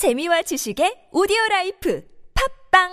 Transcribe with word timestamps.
재미와 0.00 0.40
지식의 0.40 1.12
오디오 1.12 1.36
라이프 1.50 2.02
팟빵 2.72 2.88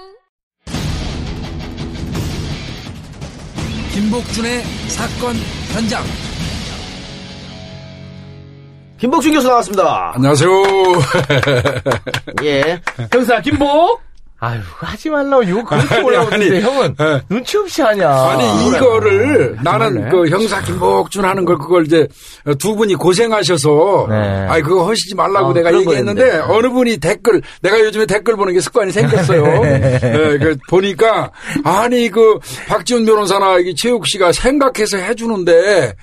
김복준의 3.94 4.62
사건 4.90 5.36
현장. 5.74 6.04
김복준 8.98 9.32
교수 9.36 9.48
나왔습니다. 9.48 10.12
안녕하세요. 10.16 10.50
예. 12.44 12.82
형사 13.10 13.40
김복 13.40 14.02
아유 14.40 14.60
하지 14.76 15.10
말라고 15.10 15.50
욕 15.50 15.66
그렇게 15.66 16.00
올라오는데 16.00 16.62
형은 16.62 16.96
예. 17.00 17.22
눈치 17.28 17.58
없이 17.58 17.82
하냐 17.82 18.08
아니 18.08 18.68
이거를 18.68 19.58
나는? 19.64 20.10
그 20.10 20.28
형사 20.30 20.62
김복준 20.62 21.26
하는 21.26 21.44
걸 21.44 21.58
그걸 21.58 21.86
이제 21.88 22.08
두 22.60 22.76
분이 22.76 22.94
고생하셔서 22.96 24.08
네. 24.10 24.16
아이 24.48 24.62
그거 24.62 24.88
하시지 24.88 25.16
말라고 25.16 25.50
어, 25.50 25.54
내가 25.54 25.74
얘기했는데 25.74 26.22
거였는데. 26.30 26.54
어느 26.54 26.70
분이 26.70 26.98
댓글 26.98 27.42
내가 27.62 27.80
요즘에 27.80 28.06
댓글 28.06 28.36
보는 28.36 28.54
게 28.54 28.62
습관이 28.62 28.92
생겼어요. 28.92 29.44
네, 29.64 30.38
그 30.40 30.56
보니까 30.70 31.32
아니 31.64 32.10
그 32.10 32.38
박지훈 32.68 33.06
변호사나 33.06 33.58
이 33.58 33.74
최욱 33.74 34.06
씨가 34.08 34.34
생각해서 34.34 34.98
해주는데 34.98 35.96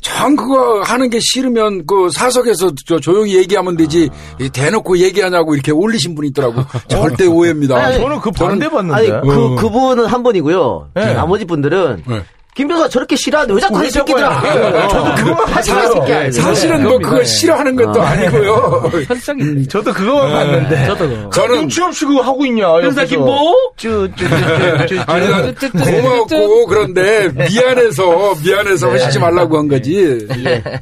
참 0.00 0.36
그거 0.36 0.82
하는 0.82 1.10
게 1.10 1.18
싫으면 1.20 1.86
그 1.86 2.10
사석에서 2.10 2.72
저 2.86 2.98
조용히 2.98 3.36
얘기하면 3.36 3.76
되지 3.76 4.10
이 4.40 4.48
대놓고 4.48 4.98
얘기하냐고 4.98 5.54
이렇게 5.54 5.72
올리신 5.72 6.14
분이 6.14 6.28
있더라고. 6.28 6.62
절대 6.88 7.26
오해입니다. 7.26 7.76
아니, 7.76 7.98
저는 7.98 8.20
그 8.20 8.30
반대 8.30 8.68
봤는데 8.68 9.20
그, 9.22 9.52
어. 9.52 9.56
그분은 9.56 10.06
한 10.06 10.22
분이고요. 10.22 10.90
네. 10.94 11.14
나머지 11.14 11.44
분들은 11.44 12.04
네. 12.06 12.22
김 12.54 12.66
변호사 12.68 12.88
저렇게 12.88 13.14
싫어하는데 13.16 13.54
왜 13.54 13.60
자꾸 13.60 13.76
하는 13.78 13.90
새끼들아. 13.90 14.42
네. 14.42 14.88
저도 14.88 15.14
그것만 15.14 15.48
하지 15.48 15.70
봤어요. 15.70 16.30
사실은 16.32 16.82
뭐 16.82 16.98
그거 16.98 17.22
싫어하는 17.22 17.76
것도 17.76 18.02
아니고요. 18.02 18.90
음, 19.40 19.66
저도 19.68 19.92
그거만 19.92 20.30
봤는데. 20.32 20.86
저도 20.86 21.30
저는 21.30 21.54
눈치 21.60 21.80
없이 21.80 22.04
그거 22.04 22.20
하고 22.22 22.44
있냐 22.46 22.66
형사 22.80 23.02
옆에서. 23.02 23.06
김복 23.06 23.76
쭈쭈쭈쭈쭈. 23.76 25.00
아니 25.06 25.28
난 25.28 25.54
고마웠고 25.72 26.66
그런데 26.66 27.28
미안해서 27.28 28.34
미안해서 28.42 28.90
하시지 28.90 29.18
말라고 29.20 29.58
한 29.58 29.68
거지. 29.68 30.26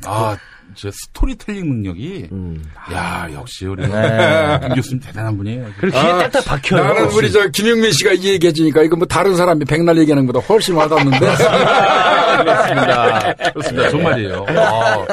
아, 0.06 0.36
저 0.80 0.88
스토리텔링 0.92 1.66
능력이 1.68 2.28
음. 2.30 2.64
야 2.92 3.26
역시 3.32 3.66
우리 3.66 3.84
네. 3.84 4.58
김 4.62 4.74
교수님 4.76 5.00
대단한 5.00 5.36
분이에요. 5.36 5.66
그리고 5.80 6.00
귀에 6.00 6.10
딱딱 6.12 6.44
박혀요 6.44 6.84
나는 6.84 7.04
우리 7.10 7.32
저 7.32 7.48
김영민 7.48 7.90
씨가 7.90 8.12
이 8.12 8.24
얘기 8.28 8.46
해 8.46 8.52
주니까 8.52 8.82
이거 8.82 8.94
뭐 8.94 9.04
다른 9.04 9.34
사람이 9.34 9.64
백날 9.64 9.98
얘기하는 9.98 10.24
것보다 10.26 10.46
훨씬 10.46 10.76
와닿는데. 10.76 11.18
그렇습니다. 12.38 13.34
그렇습니다. 13.52 13.90
정말이에요. 13.90 14.46
아, 14.48 15.04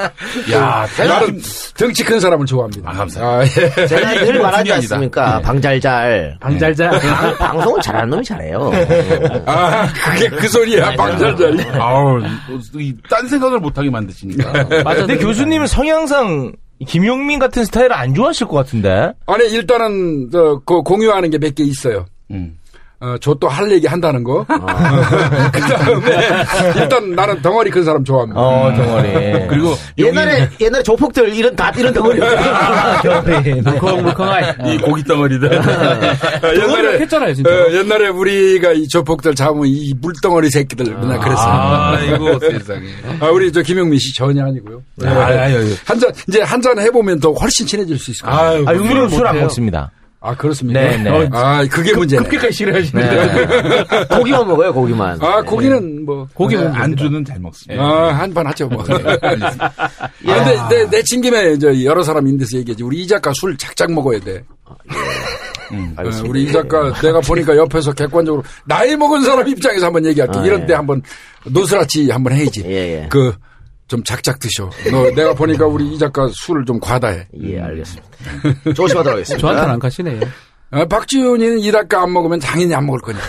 야, 0.51 0.87
나는 0.97 1.41
덩치 1.75 2.03
큰 2.03 2.19
사람을 2.19 2.45
좋아합니다. 2.45 2.87
아, 2.89 2.93
감사합니다. 2.93 3.61
아, 3.61 3.63
예. 3.81 3.87
제가 3.87 4.13
잘늘 4.13 4.39
말하지. 4.41 4.73
않습니까? 4.73 5.37
네. 5.37 5.41
방잘잘. 5.41 6.37
방잘자. 6.39 6.89
방, 6.91 7.37
방송은 7.37 7.81
잘하는 7.81 8.09
놈이 8.11 8.23
잘해요. 8.23 8.71
아, 9.47 9.87
그게 9.87 10.29
그 10.29 10.47
소리야. 10.47 10.95
방잘자리. 10.95 11.63
아우, 11.79 12.19
이, 12.75 12.93
딴 13.09 13.27
생각을 13.27 13.57
못하게 13.59 13.89
만드시니까. 13.89 14.83
맞아 14.83 15.05
근데 15.05 15.17
교수님 15.17 15.54
은 15.61 15.67
성향상 15.67 16.53
김용민 16.87 17.39
같은 17.39 17.63
스타일을 17.65 17.93
안 17.93 18.13
좋아하실 18.13 18.47
것 18.47 18.55
같은데 18.57 19.13
아니 19.27 19.45
일단은 19.49 20.29
저, 20.31 20.61
그 20.65 20.81
공유하는 20.81 21.29
게 21.29 21.37
몇 21.37 21.55
개 21.55 21.63
있어요. 21.63 22.05
음. 22.31 22.57
어, 23.01 23.15
저 23.19 23.35
또 23.35 23.47
할 23.47 23.69
얘기 23.71 23.85
한다는 23.87 24.23
거. 24.23 24.45
그 24.47 25.59
다음에 25.61 26.43
일단 26.77 27.11
나는 27.15 27.41
덩어리 27.41 27.69
큰 27.69 27.83
사람 27.83 28.03
좋아합니다. 28.03 28.39
어 28.39 28.73
덩어리 28.75 29.47
그리고 29.47 29.75
옛날에, 29.97 30.49
옛날에 30.61 30.81
조폭들 30.83 31.33
이런, 31.35 31.55
다 31.55 31.71
이런 31.77 31.93
덩어리였잖아. 31.93 33.01
물컹물컹한 33.63 34.65
이 34.71 34.77
고기 34.77 35.03
덩어리들. 35.03 35.51
옛날에 35.51 36.99
했잖아요, 37.01 37.33
진짜. 37.33 37.49
어, 37.49 37.71
옛날에 37.71 38.07
우리가 38.07 38.71
이 38.71 38.87
조폭들 38.87 39.35
잡으면 39.35 39.67
이 39.67 39.93
물덩어리 40.01 40.49
새끼들 40.49 40.85
맨날 40.85 41.19
그랬어요. 41.19 41.51
아이고 41.53 42.39
세상에. 42.51 42.87
아, 43.19 43.27
우리 43.27 43.51
저 43.51 43.61
김영민 43.61 43.99
씨 43.99 44.13
전혀 44.15 44.43
아니고요. 44.45 44.81
아, 45.03 45.07
아유, 45.09 45.57
아유. 45.57 45.73
한 45.85 45.99
잔, 45.99 46.11
이제 46.27 46.41
한 46.41 46.61
잔 46.61 46.79
해보면 46.79 47.19
더 47.19 47.31
훨씬 47.33 47.67
친해질 47.67 47.99
수 47.99 48.09
있을 48.11 48.25
거예요. 48.25 48.39
아유, 48.39 48.65
아 48.67 48.73
용민은 48.75 49.09
술안 49.09 49.39
먹습니다 49.39 49.91
아, 50.25 50.35
그렇습니까? 50.35 50.79
네, 50.81 50.97
네. 50.97 51.09
어, 51.11 51.29
아, 51.31 51.63
그게 51.67 51.93
문제네. 51.93 52.23
그렇게까지 52.23 52.53
싫어하시는데. 52.53 54.07
고기만 54.17 54.47
먹어요, 54.47 54.73
고기만. 54.73 55.19
아, 55.21 55.43
고기는 55.43 56.03
뭐. 56.03 56.27
고기 56.33 56.55
는 56.55 56.73
안주는 56.73 57.23
잘 57.23 57.39
먹습니다. 57.39 57.83
아, 57.83 58.11
한판 58.13 58.47
하죠, 58.47 58.67
뭐. 58.67 58.83
알겠습니다. 59.21 59.73
아, 59.77 60.09
근데 60.25 60.57
내, 60.69 60.89
내친 60.89 61.21
김에 61.21 61.59
저 61.59 61.83
여러 61.83 62.01
사람 62.01 62.25
있는 62.25 62.39
데서 62.39 62.57
얘기하지. 62.57 62.83
우리 62.83 63.03
이 63.03 63.07
작가 63.07 63.31
술 63.33 63.55
작작 63.55 63.91
먹어야 63.91 64.19
돼. 64.19 64.43
어, 64.65 66.03
우리 66.27 66.43
이 66.43 66.51
작가 66.51 66.91
내가 67.01 67.19
보니까 67.21 67.55
옆에서 67.55 67.93
객관적으로 67.93 68.43
나이 68.65 68.95
먹은 68.95 69.21
사람 69.21 69.47
입장에서 69.47 69.85
한번 69.85 70.05
얘기할게. 70.07 70.39
아, 70.39 70.43
이런 70.43 70.61
예. 70.63 70.65
때 70.65 70.73
한번 70.73 71.03
노스라치 71.45 72.09
한번 72.09 72.33
해야지. 72.33 72.63
예, 72.65 73.03
예. 73.03 73.07
그 73.11 73.31
좀 73.87 74.03
작작 74.03 74.39
드셔. 74.39 74.69
너 74.91 75.11
내가 75.11 75.33
보니까 75.33 75.65
우리 75.65 75.87
이 75.93 75.97
작가 75.97 76.27
술을 76.33 76.65
좀 76.65 76.79
과다해. 76.79 77.27
예, 77.41 77.59
알겠습니다. 77.59 78.07
조심하도록 78.75 79.13
하겠습니다. 79.13 79.41
저한테는 79.41 79.73
안 79.73 79.79
가시네요. 79.79 80.21
아, 80.71 80.83
박지훈이는 80.85 81.59
이 81.59 81.71
작가 81.71 82.01
안 82.01 82.11
먹으면 82.11 82.39
당연히 82.39 82.73
안 82.73 82.85
먹을 82.85 82.99
거니까. 82.99 83.23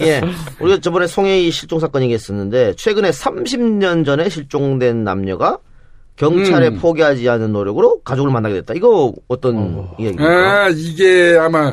예. 0.00 0.22
우리가 0.60 0.80
저번에 0.80 1.06
송혜이 1.06 1.50
실종 1.50 1.80
사건 1.80 2.02
얘기했었는데, 2.02 2.74
최근에 2.76 3.10
30년 3.10 4.06
전에 4.06 4.28
실종된 4.28 5.02
남녀가 5.04 5.58
경찰에 6.16 6.68
음. 6.68 6.78
포기하지 6.78 7.28
않은 7.28 7.52
노력으로 7.52 8.00
가족을 8.02 8.30
만나게 8.30 8.56
됐다. 8.56 8.74
이거 8.74 9.12
어떤 9.26 9.88
이야기입니까? 9.98 10.24
아, 10.24 10.68
이게 10.68 11.36
아마 11.38 11.68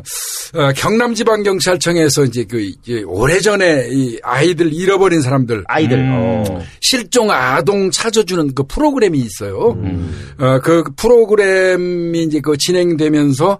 어, 0.53 0.71
경남지방경찰청에서 0.75 2.25
이제 2.25 2.43
그 2.49 2.59
이제 2.59 3.03
오래전에 3.05 3.89
이 3.91 4.19
아이들 4.23 4.73
잃어버린 4.73 5.21
사람들 5.21 5.63
아이들. 5.67 5.99
음. 5.99 6.11
어. 6.13 6.61
실종 6.81 7.29
아동 7.29 7.91
찾아주는 7.91 8.55
그 8.55 8.63
프로그램이 8.63 9.19
있어요. 9.19 9.77
음. 9.77 10.33
어, 10.39 10.59
그 10.59 10.83
프로그램이 10.95 12.23
이제 12.23 12.41
그 12.41 12.57
진행되면서 12.57 13.59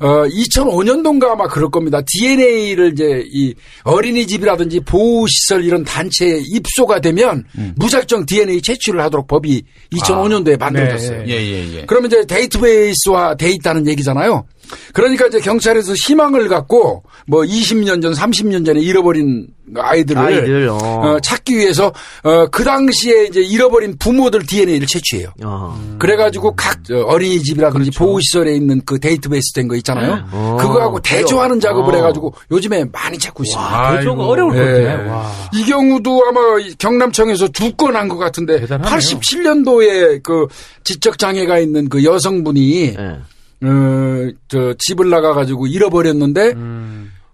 어, 0.00 0.24
2005년도인가 0.26 1.30
아마 1.30 1.48
그럴 1.48 1.70
겁니다. 1.70 2.00
DNA를 2.06 2.92
이제 2.92 3.24
이 3.32 3.54
어린이집이라든지 3.82 4.80
보호시설 4.80 5.64
이런 5.64 5.84
단체에 5.84 6.40
입소가 6.46 7.00
되면 7.00 7.44
음. 7.56 7.74
무작정 7.76 8.26
DNA 8.26 8.62
채취를 8.62 9.00
하도록 9.02 9.26
법이 9.26 9.62
2005년도에 9.92 10.58
만들어졌어요. 10.58 11.24
예, 11.26 11.32
예, 11.32 11.74
예. 11.74 11.84
그러면 11.86 12.10
이제 12.10 12.24
데이터베이스화 12.26 13.36
돼 13.36 13.50
있다는 13.50 13.86
얘기잖아요. 13.88 14.44
그러니까 14.92 15.26
이제 15.26 15.40
경찰에서 15.40 15.92
희망을 15.94 16.48
갖고 16.48 17.02
뭐 17.26 17.42
20년 17.42 18.00
전, 18.02 18.12
30년 18.12 18.64
전에 18.66 18.80
잃어버린 18.80 19.46
아이들을 19.76 20.22
아이들, 20.22 20.68
어. 20.70 20.76
어, 20.76 21.20
찾기 21.20 21.54
위해서 21.58 21.92
어, 22.22 22.46
그 22.50 22.64
당시에 22.64 23.24
이제 23.26 23.40
잃어버린 23.42 23.98
부모들 23.98 24.46
DNA를 24.46 24.86
채취해요. 24.86 25.28
어. 25.44 25.78
그래가지고 25.98 26.56
각 26.56 26.82
저, 26.84 27.00
어린이집이라든지 27.02 27.90
보호시설에 27.90 28.54
있는 28.54 28.80
그 28.86 28.98
데이터베이스 28.98 29.52
된 29.52 29.68
거 29.68 29.76
있잖아요. 29.76 30.24
어, 30.32 30.56
그거하고 30.58 31.00
대조하는? 31.00 31.60
작업을 31.60 31.92
어. 31.92 31.96
해가지고 31.98 32.32
요즘에 32.50 32.86
많이 32.92 33.18
찾고 33.18 33.42
있습니다. 33.44 33.88
아이고. 33.88 34.12
어려울 34.22 34.52
것 34.54 34.58
예. 34.58 34.84
같아 34.84 35.12
와. 35.12 35.32
이 35.52 35.64
경우도 35.64 36.22
아마 36.28 36.40
이 36.60 36.74
경남청에서 36.78 37.48
두 37.48 37.72
건 37.76 37.94
한 37.94 38.08
것 38.08 38.16
같은데 38.16 38.60
대단하네요. 38.60 38.96
87년도에 38.98 40.22
그 40.22 40.46
지적 40.84 41.18
장애가 41.18 41.58
있는 41.58 41.88
그 41.88 42.04
여성분이 42.04 42.94
예. 42.98 43.18
어, 43.62 44.30
저 44.48 44.74
집을 44.78 45.10
나가 45.10 45.34
가지고 45.34 45.66
잃어버렸는데 45.66 46.54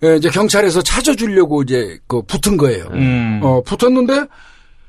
예, 0.04 0.16
이제 0.16 0.28
경찰에서 0.28 0.82
찾아주려고 0.82 1.62
이제 1.62 1.98
그 2.06 2.22
붙은 2.22 2.56
거예요. 2.56 2.86
음. 2.92 3.40
어 3.42 3.62
붙었는데 3.62 4.26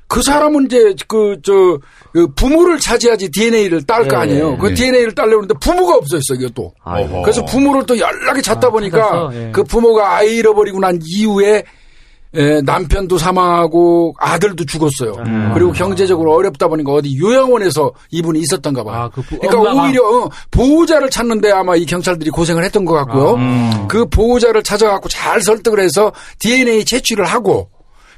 그 0.07 0.21
사람은 0.21 0.65
이제 0.65 0.93
그저 1.07 1.79
그 2.13 2.27
부모를 2.35 2.79
찾아야지 2.79 3.29
DNA를 3.31 3.83
딸거 3.83 4.15
예, 4.15 4.19
아니에요. 4.19 4.57
그 4.57 4.71
예. 4.71 4.73
DNA를 4.73 5.15
딸려는데 5.15 5.55
부모가 5.59 5.95
없어졌어 5.95 6.35
이게 6.35 6.47
또. 6.53 6.73
아이고. 6.83 7.21
그래서 7.21 7.43
부모를 7.45 7.85
또 7.85 7.97
연락이 7.97 8.41
잦다 8.41 8.69
보니까 8.69 8.97
찾아서, 8.97 9.31
예. 9.33 9.51
그 9.51 9.63
부모가 9.63 10.17
아이 10.17 10.35
잃어버리고 10.35 10.79
난 10.79 10.99
이후에 11.03 11.63
에, 12.35 12.61
남편도 12.61 13.17
사망하고 13.17 14.13
아들도 14.19 14.65
죽었어요. 14.65 15.13
그리고 15.53 15.71
경제적으로 15.71 16.33
어렵다 16.33 16.67
보니까 16.67 16.91
어디 16.91 17.17
요양원에서 17.17 17.91
이분이 18.11 18.39
있었던가 18.41 18.83
봐요. 18.83 18.95
아, 19.03 19.09
그 19.09 19.21
부- 19.21 19.39
그러니까 19.39 19.61
엄마가? 19.71 19.87
오히려 19.87 20.01
어, 20.03 20.29
보호자를 20.51 21.09
찾는데 21.09 21.51
아마 21.51 21.75
이 21.75 21.85
경찰들이 21.85 22.29
고생을 22.31 22.63
했던 22.63 22.83
것 22.85 22.93
같고요. 22.93 23.37
그 23.87 24.05
보호자를 24.07 24.63
찾아갖고 24.63 25.07
잘 25.09 25.41
설득을 25.41 25.79
해서 25.79 26.11
DNA 26.39 26.83
채취를 26.85 27.25
하고 27.25 27.69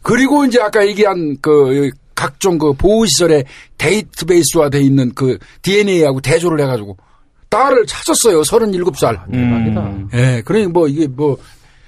그리고 0.01 0.45
이제 0.45 0.59
아까 0.61 0.85
얘기한 0.87 1.37
그 1.41 1.89
각종 2.15 2.57
그 2.57 2.73
보호시설에 2.73 3.43
데이터베이스화 3.77 4.69
돼 4.69 4.81
있는 4.81 5.11
그 5.13 5.37
DNA하고 5.61 6.21
대조를 6.21 6.59
해가지고 6.61 6.97
딸을 7.49 7.85
찾았어요. 7.85 8.41
37살. 8.41 9.31
대박이다. 9.31 9.93
예, 10.13 10.41
그러니 10.43 10.67
뭐 10.67 10.87
이게 10.87 11.07
뭐 11.07 11.37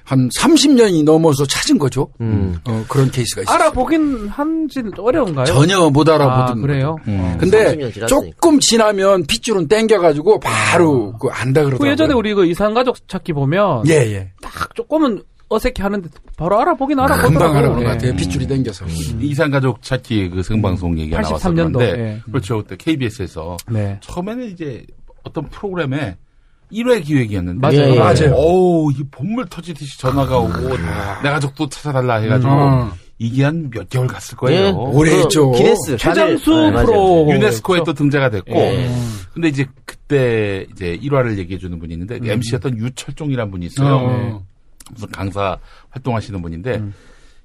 한 0.10 0.28
30년이 0.30 1.04
넘어서 1.04 1.46
찾은 1.46 1.78
거죠. 1.78 2.10
음. 2.20 2.58
어, 2.68 2.84
그런 2.90 3.12
케이스가 3.12 3.44
있어요. 3.44 3.54
알아보긴 3.56 4.28
한지 4.28 4.82
어려운가요? 4.98 5.46
전혀 5.46 5.88
못 5.92 6.10
아, 6.10 6.16
알아보던 6.16 6.62
그래요? 6.64 6.96
거예요. 7.06 7.38
근데 7.40 7.76
30년 7.76 7.94
지났으니까. 7.94 8.08
조금 8.08 8.60
지나면 8.60 9.26
핏줄은 9.28 9.68
땡겨가지고 9.68 10.40
바로 10.40 11.16
그 11.20 11.28
안다 11.30 11.62
그러더라고요. 11.62 11.78
그 11.78 11.92
예전에 11.92 12.16
우리 12.16 12.34
그 12.34 12.48
이상 12.48 12.74
가족 12.74 13.08
찾기 13.08 13.34
보면 13.34 13.84
예, 13.88 13.94
예. 13.94 14.32
딱 14.42 14.74
조금은 14.74 15.22
어색해 15.48 15.76
하는데 15.78 16.10
바로 16.36 16.60
알아보긴 16.60 17.00
알아보더라고요. 17.02 17.38
금방 17.40 17.58
알아보는 17.58 17.84
것 17.84 17.90
예. 17.90 17.94
같아요. 17.94 18.16
핏줄이 18.16 18.48
땡겨서. 18.48 18.86
이산가족 19.22 19.84
찾기 19.84 20.30
그 20.32 20.42
생방송 20.42 20.98
얘기가 20.98 21.18
나와서 21.22 21.36
83 21.36 21.54
년도, 21.54 21.78
그런데 21.80 22.02
예. 22.02 22.22
그렇죠. 22.32 22.58
그때 22.64 22.76
KBS에서 22.78 23.58
네. 23.70 24.00
처음에는 24.02 24.46
이제 24.50 24.84
어떤 25.24 25.48
프로그램에 25.50 26.18
1회 26.72 27.04
기획이었는데 27.04 27.60
맞아요. 27.60 27.90
예, 27.92 27.96
예. 27.96 28.00
맞아요. 28.00 28.34
어우, 28.36 28.92
이 28.92 29.04
본물 29.12 29.48
터지듯이 29.48 30.00
전화가 30.00 30.38
오고 30.38 30.78
내 31.24 31.30
가족도 31.30 31.68
찾아달라 31.70 32.16
해가지고 32.16 32.52
음. 32.54 32.92
이게 33.18 33.44
한 33.44 33.70
몇 33.70 33.90
개월 33.90 34.08
갔을 34.08 34.36
예. 34.36 34.38
거예요. 34.38 34.76
오래 34.76 35.12
그 35.12 35.18
했죠. 35.20 35.52
기네스 35.52 35.98
최장수 35.98 36.46
다들- 36.52 36.66
네, 36.66 36.72
맞아요. 36.72 36.86
프로 36.86 37.28
유네스코에 37.32 37.84
또 37.86 37.94
등재가 37.94 38.30
됐고 38.30 38.54
예. 38.56 38.90
근데 39.34 39.48
이제 39.50 39.66
그때 39.86 40.66
이제 40.72 40.98
1화를 41.02 41.38
얘기해 41.38 41.60
주는 41.60 41.78
분이 41.80 41.94
있는데 41.94 42.20
MC였던 42.24 42.78
유철종이라는 42.78 43.52
분이 43.52 43.66
있어요. 43.66 43.96
어. 43.96 44.46
무슨 44.92 45.08
강사 45.12 45.58
활동하시는 45.90 46.42
분인데 46.42 46.82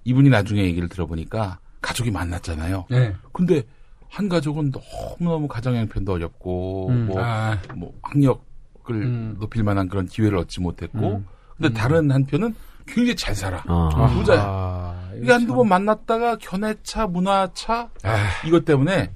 이분이 0.04 0.28
나중에 0.30 0.62
얘기를 0.64 0.88
들어보니까 0.88 1.58
가족이 1.82 2.10
만났잖아요. 2.10 2.86
네. 2.90 3.12
근데 3.32 3.62
한 4.08 4.28
가족은 4.28 4.70
너무너무 5.18 5.48
가정 5.48 5.74
형편도 5.76 6.12
어렵고 6.12 6.88
음. 6.90 7.06
뭐, 7.08 7.20
아. 7.22 7.58
뭐 7.74 7.92
학력 8.02 8.44
을 8.90 8.96
음. 8.96 9.36
높일 9.40 9.62
만한 9.62 9.88
그런 9.88 10.06
기회를 10.06 10.36
얻지 10.38 10.60
못했고 10.60 11.22
근데 11.56 11.72
다른 11.72 12.10
한편은 12.10 12.54
굉장히 12.86 13.16
잘 13.16 13.34
살아. 13.34 13.62
어. 13.66 13.88
부자야. 14.14 14.42
아, 14.44 15.08
이게 15.20 15.32
한두 15.32 15.54
번 15.54 15.68
만났다가 15.68 16.36
견해차, 16.36 17.06
문화차 17.06 17.88
아. 18.02 18.16
이것 18.46 18.64
때문에 18.66 19.10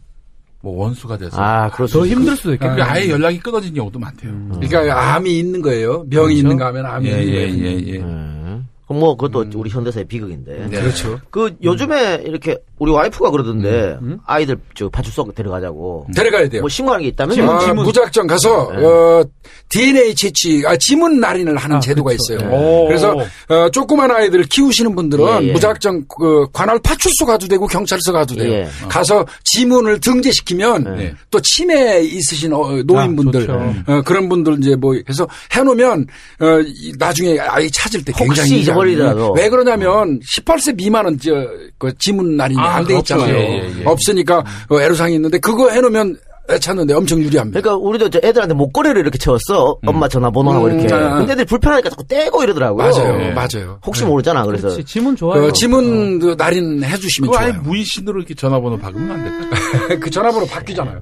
뭐 0.62 0.82
원수가 0.84 1.18
돼서 1.18 1.36
아, 1.40 1.68
수더 1.70 2.06
있- 2.06 2.12
힘들 2.12 2.34
수도. 2.34 2.56
그러니까 2.56 2.90
아예 2.90 3.10
연락이 3.10 3.38
끊어진 3.38 3.74
경우도 3.74 3.98
많대요. 3.98 4.32
그러니까 4.58 5.14
암이 5.14 5.38
있는 5.38 5.60
거예요. 5.60 6.08
병이 6.08 6.38
있는가 6.38 6.66
하면 6.68 6.86
암이 6.86 7.06
예, 7.08 7.22
있는 7.22 7.34
예, 7.34 7.46
거예요. 7.46 7.64
예, 7.64 7.86
예. 7.86 7.92
예. 7.94 7.98
그럼 7.98 9.00
뭐 9.00 9.16
그것도 9.16 9.50
우리 9.58 9.68
현대사의 9.68 10.06
비극인데. 10.06 10.68
네. 10.68 10.80
그렇죠. 10.80 11.20
그 11.30 11.54
요즘에 11.62 12.22
이렇게 12.24 12.56
우리 12.78 12.92
와이프가 12.92 13.30
그러던데 13.30 13.96
아이들 14.26 14.56
저 14.74 14.88
파출소 14.88 15.32
데려가자고. 15.34 16.06
데려가야 16.14 16.48
돼요. 16.48 16.60
뭐 16.62 16.68
신고하는 16.68 17.02
게 17.02 17.08
있다면 17.08 17.48
아, 17.48 17.74
무작정 17.74 18.26
가서 18.26 18.62
어, 18.68 19.24
DNA 19.68 20.14
채취, 20.14 20.62
아, 20.66 20.76
지문 20.76 21.20
날인을 21.20 21.56
하는 21.56 21.76
아, 21.76 21.80
제도가 21.80 22.12
그렇죠. 22.12 22.34
있어요. 22.34 22.50
오. 22.52 22.86
그래서 22.86 23.16
어, 23.48 23.70
조그만 23.70 24.10
아이들을 24.10 24.44
키우시는 24.44 24.94
분들은 24.94 25.42
예, 25.42 25.48
예. 25.48 25.52
무작정 25.52 26.04
그 26.08 26.46
관할 26.52 26.78
파출소 26.78 27.26
가도 27.26 27.46
되고 27.48 27.66
경찰서 27.66 28.12
가도 28.12 28.34
돼요. 28.36 28.52
예. 28.52 28.68
가서 28.88 29.26
지문을 29.44 30.00
등재시키면 30.00 30.84
네. 30.96 31.14
또 31.30 31.40
치매 31.40 32.00
있으신 32.02 32.52
어, 32.52 32.82
노인분들 32.84 33.50
아. 33.50 33.74
어, 33.86 34.02
그런 34.02 34.28
분들 34.28 34.58
이제 34.60 34.76
뭐 34.76 34.94
해서 35.08 35.26
해놓으면 35.52 36.06
어, 36.40 36.46
이- 36.64 36.92
나중에 36.98 37.38
아이 37.40 37.70
찾을 37.70 38.04
때 38.04 38.12
혹시 38.12 38.24
굉장히 38.42 38.60
잊어버리더라도. 38.62 39.32
왜 39.32 39.48
그러냐면 39.48 40.20
18세 40.20 40.76
미만은 40.76 41.18
저 41.18 41.32
그 41.78 41.92
지문 41.98 42.36
날인이 42.36 42.60
아, 42.60 42.67
안돼 42.76 42.96
없죠. 42.96 43.16
있잖아요. 43.16 43.36
예, 43.36 43.48
예, 43.48 43.80
예. 43.80 43.84
없으니까 43.84 44.44
어, 44.68 44.80
애로사항이 44.80 45.14
있는데 45.14 45.38
그거 45.38 45.70
해놓으면 45.70 46.16
애 46.50 46.58
찾는데 46.58 46.94
엄청 46.94 47.18
유리합니다. 47.20 47.60
그러니까 47.60 47.76
우리도 47.86 48.08
저 48.08 48.20
애들한테 48.22 48.54
목걸이를 48.54 49.02
이렇게 49.02 49.18
채웠어. 49.18 49.78
엄마 49.84 50.08
전화번호하고 50.08 50.66
음, 50.66 50.80
이렇게. 50.80 50.94
아. 50.94 51.18
근데 51.18 51.32
애들이 51.34 51.44
불편하니까 51.44 51.90
자꾸 51.90 52.06
떼고 52.06 52.42
이러더라고요. 52.42 52.88
맞아요, 52.88 53.20
예. 53.22 53.30
맞아요. 53.32 53.78
혹시 53.84 54.04
모르잖아. 54.04 54.46
그래서 54.46 54.68
그렇지. 54.68 54.84
지문 54.84 55.14
좋아요. 55.14 55.42
그 55.42 55.52
지문 55.52 56.18
그 56.18 56.34
날인 56.38 56.82
해주시면 56.84 57.30
그거 57.30 57.42
아예 57.42 57.50
좋아요. 57.52 57.62
무인신으로 57.64 58.20
이렇게 58.20 58.34
전화번호 58.34 58.78
박으면 58.78 59.10
안 59.10 59.24
될까? 59.24 59.98
그 60.00 60.08
전화번호 60.10 60.46
바뀌잖아요. 60.46 61.00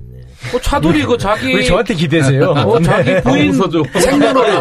어, 0.54 0.60
차돌이 0.60 1.04
그 1.04 1.16
자기 1.18 1.54
왜 1.54 1.62
저한테 1.62 1.94
기대세요? 1.94 2.50
어, 2.50 2.80
자기 2.82 3.20
부인 3.22 3.52
서줘. 3.52 3.82
생년월일. 3.98 4.54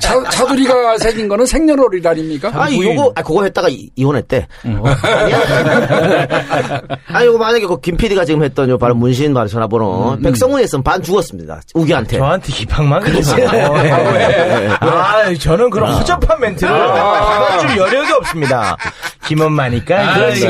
차, 0.00 0.22
차두리가 0.30 0.98
새긴 0.98 1.28
거는 1.28 1.46
생년월일 1.46 2.00
날입니까? 2.02 2.50
아니 2.54 2.76
부인. 2.76 2.96
요거 2.96 3.12
아 3.16 3.22
그거 3.22 3.42
했다가 3.44 3.68
이, 3.68 3.90
이혼했대. 3.96 4.46
아니야? 4.64 5.38
아니 7.08 7.26
요거 7.26 7.38
만약에 7.38 7.66
그김 7.66 7.96
PD가 7.96 8.24
지금 8.24 8.42
했던 8.42 8.68
요 8.68 8.78
바로 8.78 8.94
문신 8.94 9.34
바로 9.34 9.48
전화번호 9.48 10.18
백성훈이 10.22 10.62
했으면 10.62 10.82
반 10.82 11.02
죽었습니다. 11.02 11.60
우기한테. 11.74 12.18
저한테 12.18 12.52
기방만 12.52 13.02
그러세요. 13.02 13.48
아, 14.80 15.32
저는 15.38 15.70
그런 15.70 15.92
허접한 15.92 16.40
멘트를 16.40 16.72
받아줄 16.72 17.76
여력이 17.76 18.12
없습니다. 18.12 18.76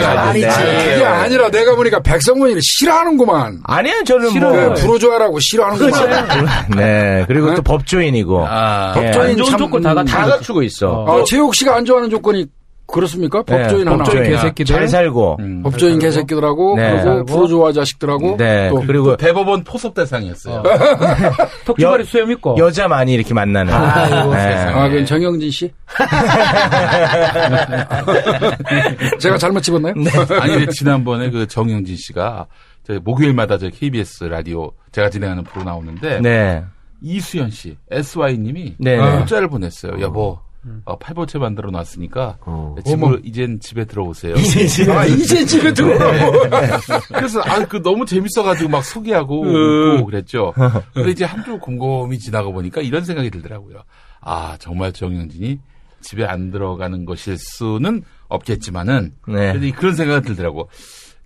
거 0.07 0.15
말이지. 0.15 0.47
하는데. 0.47 0.93
그게 0.95 1.05
아니라 1.05 1.51
내가 1.51 1.75
보니까 1.75 2.01
백성문이를 2.01 2.61
싫어하는구만. 2.63 3.61
아니에요, 3.65 4.05
저는 4.05 4.31
싫어요. 4.31 4.67
뭐. 4.69 4.75
네, 4.83 4.87
부르조아라고 4.87 5.39
싫어하는구만. 5.41 6.47
네, 6.77 7.25
그리고 7.29 7.55
또 7.55 7.63
법조인이고. 7.63 8.45
아, 8.49 8.95
예, 8.97 9.03
법조인 9.07 9.31
안 9.31 9.37
좋은 9.37 9.51
참- 9.51 9.59
조건 9.59 9.83
다 9.83 9.95
갖추고 9.95 10.21
다 10.21 10.27
갖추고 10.27 10.63
있어. 10.65 10.91
어. 10.91 11.21
아, 11.21 11.25
최욱 11.25 11.55
씨가 11.55 11.77
안 11.77 11.85
좋아하는 11.85 12.11
조건이 12.11 12.47
그렇습니까? 12.85 13.43
네, 13.47 13.63
법조인 13.63 13.87
하나. 13.89 13.97
법조인 13.99 14.25
개새끼들. 14.25 14.75
잘 14.77 14.89
살고. 14.89 15.37
음. 15.41 15.63
법조인 15.63 15.99
개새끼들하고 15.99 16.77
네. 16.77 16.91
그리고 16.91 17.03
살고. 17.05 17.25
부르조아 17.25 17.73
자식들하고 17.73 18.37
네, 18.37 18.69
또 18.69 18.83
그리고 18.87 19.17
대법원 19.17 19.65
포섭 19.65 19.95
대상이었어요. 19.95 20.63
턱주머니 21.65 22.05
수염 22.05 22.31
있고. 22.33 22.57
여자 22.59 22.89
많이 22.89 23.15
이렇게 23.15 23.33
만나는. 23.33 23.73
아이고, 23.73 24.35
네. 24.35 24.41
세상에. 24.43 24.73
아, 24.75 24.89
그건 24.91 25.07
정영진 25.07 25.51
씨? 25.51 25.73
제가 29.21 29.39
잘못 29.39 29.63
집었나요? 29.63 29.95
아니, 30.41 30.55
근데 30.57 30.67
지난번에 30.73 31.31
그 31.31 31.47
정영진 31.47 31.97
씨가 31.97 32.47
저 32.47 32.72
목요일마다 33.03 33.59
저 33.59 33.69
KBS 33.71 34.25
라디오 34.25 34.73
제가 34.91 35.11
진행하는 35.11 35.45
프로 35.45 35.65
나오는데 35.65 36.21
네. 36.21 36.65
이수연 37.01 37.51
씨, 37.51 37.77
SY님이 37.91 38.77
네. 38.79 38.97
문자를 39.19 39.49
보냈어요. 39.49 40.01
여보, 40.01 40.39
어, 40.85 40.97
팔보채 40.99 41.39
만들어 41.39 41.71
놨으니까 41.73 42.39
어. 42.43 42.77
집으로 42.85 43.19
이젠 43.25 43.59
집에 43.59 43.85
들어오세요. 43.85 44.35
아, 44.97 45.05
이제 45.07 45.45
집에 45.45 45.73
들어오라고. 45.75 46.33
그래서 47.09 47.41
아 47.43 47.65
그 47.65 47.83
너무 47.83 48.07
재밌어가지고 48.07 48.71
막 48.71 48.85
소개하고 48.85 49.43
음. 49.43 49.95
웃고 49.97 50.07
그랬죠. 50.07 50.53
근데 50.95 51.11
이제 51.11 51.25
한주 51.25 51.59
곰곰이 51.59 52.19
지나가 52.19 52.51
보니까 52.51 52.81
이런 52.83 53.05
생각이 53.05 53.31
들더라고요. 53.31 53.83
아 54.21 54.57
정말 54.61 54.93
정영진이 54.93 55.59
집에 56.01 56.25
안 56.25 56.51
들어가는 56.51 57.05
것일 57.05 57.37
수는 57.39 58.03
없겠지만은 58.29 59.15
네. 59.27 59.71
그런 59.73 59.95
생각이 59.97 60.27
들더라고. 60.27 60.69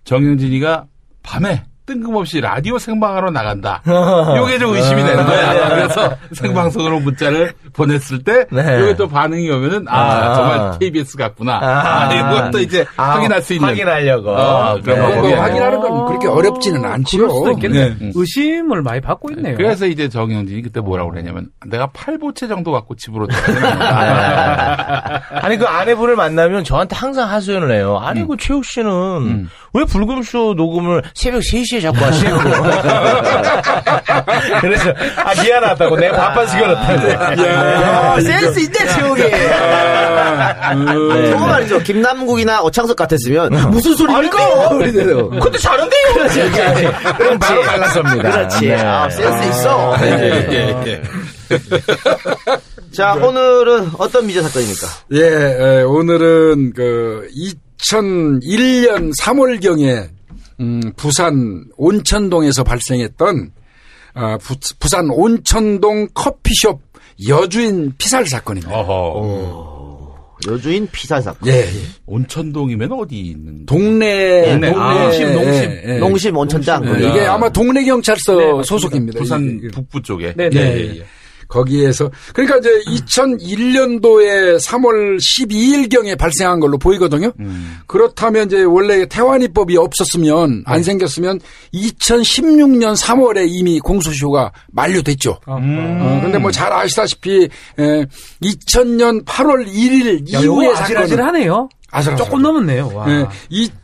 정영진이가 0.03 0.87
밤에 1.27 1.61
뜬금없이 1.87 2.41
라디오 2.41 2.77
생방하러 2.77 3.31
나간다. 3.31 3.81
요게 4.37 4.59
좀 4.59 4.75
의심이 4.75 5.01
되는 5.01 5.25
거야. 5.25 5.69
그래서 5.69 6.15
생방송으로 6.33 6.99
문자를 6.99 7.53
보냈을 7.73 8.23
때 8.23 8.45
네. 8.51 8.81
요게 8.81 8.97
또 8.97 9.07
반응이 9.07 9.49
오면은 9.49 9.85
아, 9.87 9.97
아. 9.97 10.35
정말 10.35 10.79
KBS 10.79 11.17
같구나. 11.17 11.53
아. 11.55 12.09
아, 12.09 12.13
이것도 12.13 12.59
이제 12.59 12.85
아, 12.97 13.11
확인할 13.15 13.41
수 13.41 13.53
있는. 13.53 13.69
확인하려고. 13.69 14.29
어, 14.31 14.79
그런 14.83 15.21
네. 15.23 15.33
확인하는 15.33 15.79
건 15.79 16.05
그렇게 16.07 16.27
어렵지는 16.27 16.83
않지요. 16.83 17.21
그럴 17.27 17.33
수도 17.35 17.51
있겠네. 17.53 17.95
네. 17.99 18.11
의심을 18.13 18.81
많이 18.81 18.99
받고 18.99 19.31
있네요. 19.31 19.55
그래서 19.55 19.87
이제 19.87 20.09
정영진이 20.09 20.61
그때 20.63 20.81
뭐라고 20.81 21.11
그랬냐면 21.11 21.47
내가 21.65 21.87
팔보채 21.87 22.49
정도 22.49 22.73
갖고 22.73 22.95
집으로 22.95 23.27
들어가야 23.27 25.21
아니 25.41 25.57
그 25.57 25.65
아내분을 25.65 26.15
만나면 26.17 26.65
저한테 26.65 26.95
항상 26.97 27.29
하소연을 27.29 27.71
해요. 27.71 27.97
아니 28.01 28.27
그 28.27 28.35
최욱 28.37 28.65
씨는 28.65 29.47
왜 29.73 29.83
불금쇼 29.85 30.55
녹음을 30.55 31.03
새벽 31.13 31.39
3시에 31.39 31.76
자꾸 31.81 32.05
하시냐고. 32.05 32.41
그래서 34.61 34.93
아 35.17 35.41
미안하다고 35.41 35.95
내가 35.97 36.17
바빠서 36.17 36.57
그렇다고. 36.57 37.23
아, 37.43 38.19
센스 38.21 38.59
있네 38.59 38.87
최욱이. 38.93 39.23
네. 39.23 39.49
저거 41.31 41.47
말이죠. 41.47 41.79
김남국이나 41.79 42.61
오창석 42.61 42.95
같았으면 42.95 43.71
무슨 43.71 43.95
소리입니까? 43.95 44.69
근데 44.69 45.57
잘한대요. 45.57 46.13
그럼 47.17 47.39
바로 47.39 47.61
갈라섭니다. 47.61 48.31
그렇지. 48.31 48.67
네. 48.67 48.75
아, 48.81 49.09
센스 49.09 49.49
있어. 49.49 49.95
예, 50.01 51.01
자, 52.91 53.13
오늘은 53.13 53.91
어떤 53.97 54.27
미제 54.27 54.41
사건입니까? 54.41 54.87
예, 55.13 55.79
에, 55.79 55.83
오늘은 55.83 56.73
그 56.73 57.27
2001년 57.79 59.11
3월경에 59.19 60.09
음, 60.59 60.81
부산 60.95 61.65
온천동에서 61.77 62.63
발생했던 62.63 63.51
아, 64.13 64.37
부, 64.37 64.55
부산 64.79 65.09
온천동 65.09 66.07
커피숍 66.13 66.81
여주인 67.27 67.93
피살 67.97 68.25
사건입니다. 68.25 68.75
어허. 68.75 69.87
여주인 70.47 70.87
피살 70.91 71.21
사건. 71.21 71.49
예, 71.49 71.61
예. 71.61 71.71
온천동이면 72.05 72.91
어디 72.91 73.19
있는? 73.19 73.65
동네, 73.65 74.51
동네. 74.51 74.71
동네, 74.71 74.73
아, 74.75 75.03
농심, 75.03 75.33
농심. 75.33 75.63
예, 75.63 75.83
예. 75.85 75.97
농심 75.97 76.37
온천장. 76.37 76.85
농심. 76.85 77.09
이게 77.09 77.21
아마 77.21 77.49
동네 77.49 77.83
경찰서 77.83 78.35
네. 78.35 78.63
소속입니다. 78.63 79.19
부산. 79.19 79.59
북부 79.73 80.01
쪽에. 80.01 80.33
네, 80.35 80.49
예, 80.53 80.59
네. 80.59 81.03
거기에서 81.47 82.09
그러니까 82.33 82.57
이제 82.57 82.69
2001년도에 82.87 84.59
3월 84.65 85.17
12일경에 85.17 86.17
발생한 86.17 86.59
걸로 86.59 86.77
보이거든요. 86.77 87.31
음. 87.39 87.77
그렇다면 87.87 88.47
이제 88.47 88.63
원래 88.63 89.05
태완이법이 89.07 89.77
없었으면 89.77 90.63
안 90.65 90.83
생겼으면 90.83 91.39
2016년 91.73 92.95
3월에 92.97 93.45
이미 93.47 93.79
공소시효가 93.79 94.51
만료됐죠. 94.71 95.39
음. 95.47 95.97
어, 96.01 96.19
근데 96.23 96.37
뭐 96.37 96.51
잘 96.51 96.71
아시다시피 96.73 97.43
에, 97.77 98.05
2000년 98.41 99.23
8월 99.25 99.67
1일 99.67 100.33
야, 100.33 100.39
이후의 100.39 100.67
요거 100.69 100.75
사건은 100.75 100.83
아질아질하네요. 101.01 101.69
아슬아슬하죠. 101.91 102.23
조금 102.25 102.41
넘었네요. 102.41 102.91
와. 102.93 103.05
예, 103.09 103.25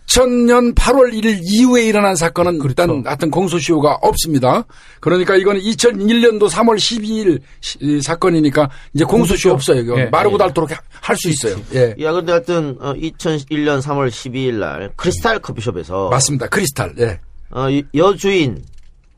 2000년 0.08 0.76
8월 0.76 1.14
1일 1.14 1.40
이후에 1.44 1.86
일어난 1.86 2.16
사건은 2.16 2.60
그렇죠. 2.60 2.70
일단 2.70 3.04
하여튼 3.06 3.32
공소시효가 3.32 4.00
없습니다. 4.02 4.66
그러니까 5.00 5.36
이거는 5.36 5.62
2001년도 5.62 6.50
3월 6.50 6.76
12일 6.78 7.40
시- 7.62 7.78
이 7.82 8.02
사건이니까 8.02 8.70
이제 8.94 9.06
공소시효 9.06 9.54
없어요. 9.54 9.80
이거 9.82 9.98
예, 10.00 10.06
마르고 10.06 10.36
예. 10.36 10.38
닳도록 10.40 10.72
할 11.02 11.16
수 11.18 11.30
있어요. 11.30 11.56
예. 11.74 11.96
야, 12.02 12.12
근데 12.14 12.32
하여튼, 12.32 12.78
어, 12.80 12.94
2001년 12.94 13.82
3월 13.82 14.10
12일 14.10 14.54
날, 14.56 14.92
크리스탈 14.96 15.40
커피숍에서, 15.40 16.10
맞습니다. 16.10 16.48
크리스탈. 16.48 16.94
예. 17.00 17.20
어, 17.52 17.70
이- 17.70 17.84
여주인, 17.96 18.64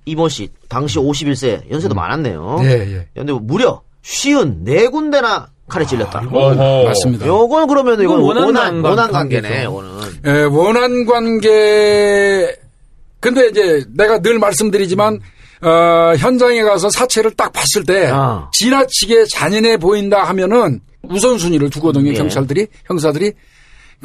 이모 0.06 0.28
씨, 0.30 0.50
당시 0.70 0.98
51세, 1.00 1.70
연세도 1.72 1.96
많았네요. 1.96 2.60
예, 2.64 2.70
예. 2.70 3.08
근데 3.16 3.34
무려, 3.34 3.82
쉬운 4.02 4.64
네 4.64 4.88
군데나 4.88 5.48
칼에 5.68 5.86
찔렸다. 5.86 6.20
어허. 6.32 6.84
맞습니다. 6.86 7.26
요건 7.28 7.68
그러면 7.68 7.94
이건 8.02 8.20
이건 8.20 8.22
원한 8.22 8.44
원한, 8.46 8.64
관계- 8.82 8.88
원한 8.88 9.12
관계네. 9.12 9.64
이거는. 9.64 9.90
예, 10.28 10.32
원한 10.44 11.06
관계. 11.06 12.56
근데 13.20 13.48
이제 13.48 13.84
내가 13.96 14.20
늘 14.20 14.38
말씀드리지만 14.40 15.20
어, 15.62 16.16
현장에 16.18 16.62
가서 16.62 16.90
사체를 16.90 17.32
딱 17.32 17.52
봤을 17.52 17.84
때 17.86 18.10
아. 18.12 18.50
지나치게 18.54 19.26
잔인해 19.26 19.78
보인다 19.78 20.24
하면은 20.26 20.82
우선순위를 21.10 21.70
두거든요. 21.72 22.12
예. 22.12 22.14
경찰들이 22.14 22.68
형사들이. 22.86 23.32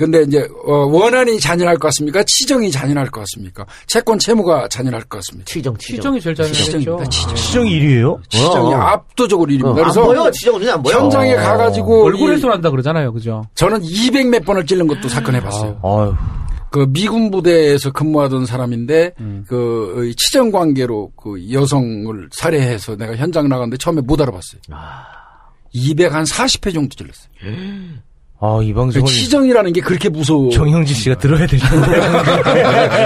근데 0.00 0.22
이제 0.22 0.48
어, 0.66 0.72
원한이 0.86 1.38
잔인할 1.38 1.76
것 1.76 1.88
같습니까? 1.88 2.22
치정이 2.22 2.70
잔인할 2.70 3.10
것 3.10 3.20
같습니까? 3.20 3.66
채권 3.86 4.18
채무가 4.18 4.66
잔인할 4.68 5.02
것 5.02 5.18
같습니까? 5.18 5.44
치정, 5.44 5.76
치정. 5.76 5.96
치정이 5.96 6.20
제일 6.22 6.34
잘했죠. 6.34 6.54
치정입니다. 6.56 7.04
치정. 7.10 7.36
시정이 7.36 7.70
1위예요? 7.80 8.20
치정이 8.30 8.72
어. 8.72 8.78
압도적으로 8.78 9.50
일입니다. 9.50 9.68
어, 9.68 9.72
안 9.72 9.82
그래서 9.82 10.02
보여, 10.02 10.30
치정은 10.30 10.60
그냥 10.60 10.74
안 10.76 10.82
보여. 10.82 10.98
현장에 10.98 11.34
가가지고 11.36 12.04
얼굴에서 12.06 12.46
이- 12.46 12.50
난다 12.50 12.70
그러잖아요. 12.70 13.12
그죠? 13.12 13.42
저는 13.54 13.80
200 13.84 14.28
몇 14.28 14.42
번을 14.46 14.64
찔른 14.64 14.86
것도 14.86 15.08
사건 15.10 15.34
해봤어요. 15.34 15.78
아유. 15.82 16.14
그 16.70 16.86
미군 16.88 17.30
부대에서 17.30 17.90
근무하던 17.90 18.46
사람인데 18.46 19.12
음. 19.20 19.44
그 19.46 20.12
치정 20.16 20.50
관계로 20.50 21.10
그 21.14 21.52
여성을 21.52 22.28
살해해서 22.32 22.96
내가 22.96 23.16
현장 23.16 23.48
나갔는데 23.50 23.76
처음에 23.76 24.00
못 24.00 24.18
알아봤어요. 24.20 24.60
200한 25.74 26.26
40회 26.26 26.72
정도 26.72 26.94
찔렀어요. 26.96 27.28
아, 28.42 28.58
이 28.62 28.72
방송을 28.72 29.06
치정이라는 29.06 29.74
게 29.74 29.82
그렇게 29.82 30.08
무서워. 30.08 30.50
정형진 30.50 30.96
씨가 30.96 31.18
들어야 31.18 31.46
될 31.46 31.60
텐데. 31.60 31.86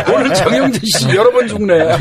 오늘 0.15 0.33
정영진 0.33 0.81
씨 0.85 1.09
여러 1.09 1.33
번 1.33 1.49
죽네. 1.49 1.75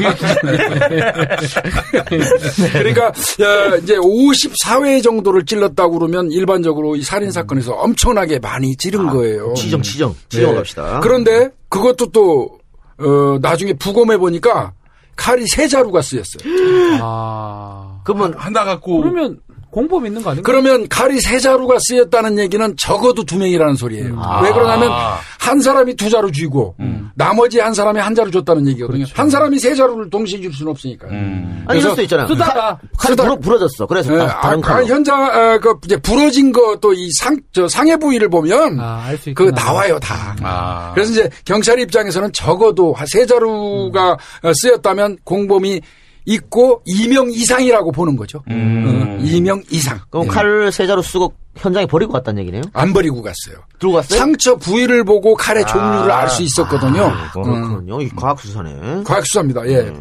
그러니까 2.74 3.08
어, 3.08 3.78
이제 3.82 3.96
54회 3.96 5.02
정도를 5.02 5.46
찔렀다고 5.46 5.98
그러면 5.98 6.32
일반적으로 6.32 6.96
이 6.96 7.02
살인 7.02 7.32
사건에서 7.32 7.74
엄청나게 7.74 8.38
많이 8.38 8.76
찌른 8.76 9.08
거예요. 9.08 9.56
치정, 9.56 9.82
치정. 9.82 10.16
치정 10.30 10.52
네. 10.52 10.58
갑시다. 10.58 11.00
그런데 11.02 11.50
그것도 11.70 12.12
또 12.12 12.60
어, 13.00 13.40
나중에 13.42 13.74
부검해 13.74 14.20
보니까 14.20 14.74
칼이 15.16 15.48
세 15.48 15.68
자루가 15.68 16.04
쓰였어요. 16.04 16.44
아. 17.02 18.02
그러면, 18.04 18.36
하나 18.38 18.64
갖고 18.64 19.02
그러면 19.02 19.40
공범 19.74 20.06
있는 20.06 20.22
거 20.22 20.30
아닌가? 20.30 20.46
그러면 20.46 20.88
칼이 20.88 21.20
세 21.20 21.40
자루가 21.40 21.78
쓰였다는 21.80 22.38
얘기는 22.38 22.76
적어도 22.78 23.24
두 23.24 23.38
명이라는 23.40 23.76
소리예요. 23.76 24.22
왜 24.44 24.52
그러냐면 24.52 24.92
한 25.40 25.60
사람이 25.60 25.96
두 25.96 26.10
자루 26.12 26.32
쥐고 26.32 26.76
나머지 27.16 27.60
한 27.60 27.74
사람이 27.74 28.00
한 28.00 28.14
자루 28.14 28.30
줬다는 28.30 28.68
얘기거든요. 28.68 29.06
한 29.14 29.30
사람이 29.30 29.58
세 29.58 29.74
자루를 29.74 30.10
동시에 30.12 30.40
줄 30.42 30.54
수는 30.54 30.72
없으니까요. 30.72 31.12
음. 31.12 31.66
아니, 31.68 31.80
이럴 31.80 31.82
그래서 31.82 31.90
수도 31.90 32.02
있잖아. 32.04 32.28
쓰다가 32.28 32.80
칼이 32.98 33.16
쓰다- 33.16 33.24
부러, 33.24 33.36
부러졌어. 33.38 33.88
그래서 33.88 34.14
예, 34.14 34.18
다, 34.20 34.40
다른 34.42 34.60
아까 34.60 34.74
칼로. 34.76 34.86
현장 34.88 35.24
어, 35.24 35.60
그 35.60 35.76
이제 35.86 35.98
부러진 35.98 36.52
거 36.52 36.76
또 36.80 36.94
이 36.94 37.10
상 37.20 37.38
저 37.52 37.68
상해 37.68 37.98
부위를 37.98 38.30
보면 38.30 38.80
아, 38.80 39.04
알수 39.08 39.34
그. 39.34 39.44
나와요 39.56 39.98
다. 40.00 40.36
아. 40.44 40.92
그래서 40.94 41.12
이제 41.12 41.30
경찰 41.46 41.80
입장에서는 41.80 42.32
적어도 42.34 42.94
한세 42.94 43.26
자루가 43.26 44.14
어, 44.44 44.52
쓰였다면 44.54 45.18
공범이 45.24 45.82
있고 46.26 46.82
2명 46.88 47.34
이상이라고 47.34 47.92
보는 47.92 48.16
거죠. 48.16 48.40
어, 48.40 48.52
2명 48.52 49.64
이상. 49.72 50.00
그럼 50.10 50.26
예. 50.26 50.30
칼을 50.30 50.72
세 50.72 50.88
자루 50.88 51.02
쓰고 51.02 51.34
현장에 51.58 51.86
버리고 51.86 52.14
갔다는 52.14 52.42
얘기네요? 52.42 52.62
안 52.74 52.94
버리고 52.94 53.22
갔어요. 53.22 53.58
들고 53.80 53.96
갔어요? 53.96 54.18
상처 54.20 54.56
부위를 54.56 55.04
보고 55.04 55.36
칼의 55.36 55.66
종류를 55.68 56.12
알 56.12 56.30
수 56.30 56.42
있었거든요. 56.42 57.04
아, 57.06 57.32
그렇군요. 57.32 58.02
이 58.02 58.10
과학수사네. 58.10 59.04
과학수사입니다. 59.06 59.68
예. 59.68 59.94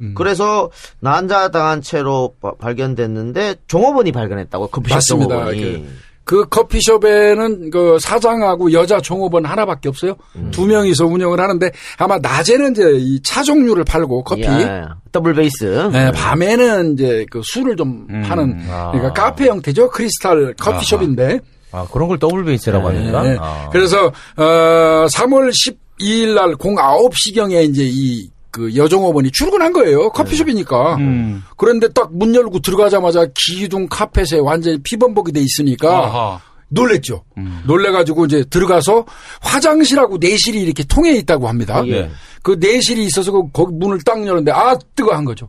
음. 0.00 0.14
그래서 0.14 0.70
난자당한 1.00 1.82
채로 1.82 2.34
바- 2.40 2.52
발견됐는데 2.54 3.56
종업원이 3.66 4.12
발견했다고 4.12 4.68
커피숍 4.68 4.94
맞습니다. 4.94 5.34
종업원이. 5.34 5.60
그- 5.60 5.88
그 6.28 6.46
커피숍에는 6.50 7.70
그 7.70 7.96
사장하고 8.02 8.70
여자 8.72 9.00
종업원 9.00 9.46
하나밖에 9.46 9.88
없어요. 9.88 10.14
음. 10.36 10.50
두 10.52 10.66
명이서 10.66 11.06
운영을 11.06 11.40
하는데 11.40 11.70
아마 11.96 12.18
낮에는 12.18 12.72
이제 12.72 12.82
이 12.98 13.18
차 13.22 13.42
종류를 13.42 13.82
팔고 13.84 14.24
커피. 14.24 14.42
예, 14.42 14.82
double 15.10 15.32
base. 15.32 15.64
네, 15.90 16.12
밤에는 16.12 16.92
이제 16.92 17.24
그 17.30 17.40
술을 17.42 17.76
좀 17.76 18.06
음. 18.10 18.22
파는 18.28 18.60
아. 18.68 18.90
그러니까 18.92 19.14
카페 19.14 19.48
형태죠. 19.48 19.88
크리스탈 19.88 20.52
커피숍인데. 20.60 21.40
아, 21.72 21.86
그런 21.90 22.08
걸 22.08 22.18
double 22.18 22.44
base라고 22.44 22.88
합니까? 22.88 23.22
네. 23.22 23.36
아. 23.40 23.70
그래서 23.72 24.08
어 24.36 25.06
3월 25.06 25.50
12일 25.98 26.34
날 26.34 26.54
09시경에 26.56 27.64
이제 27.70 27.84
이 27.86 28.28
그 28.50 28.74
여종업원이 28.74 29.30
출근한 29.30 29.72
거예요. 29.72 30.10
커피숍이니까. 30.10 30.96
음. 30.96 31.42
그런데 31.56 31.88
딱 31.88 32.10
문 32.12 32.34
열고 32.34 32.60
들어가자마자 32.60 33.26
기둥 33.34 33.86
카펫에 33.88 34.38
완전히 34.40 34.78
피범벅이 34.82 35.32
돼 35.32 35.40
있으니까 35.40 36.06
아하. 36.06 36.40
놀랬죠. 36.70 37.24
놀래가지고 37.64 38.26
이제 38.26 38.44
들어가서 38.50 39.06
화장실하고 39.40 40.18
내실이 40.18 40.60
이렇게 40.60 40.84
통해 40.84 41.12
있다고 41.12 41.48
합니다. 41.48 41.82
예. 41.86 42.10
그 42.42 42.56
내실이 42.60 43.04
있어서 43.06 43.32
그 43.32 43.50
거기 43.52 43.72
문을 43.74 44.00
딱 44.04 44.20
열었는데 44.20 44.52
아 44.52 44.76
뜨거 44.94 45.14
한 45.14 45.24
거죠. 45.24 45.48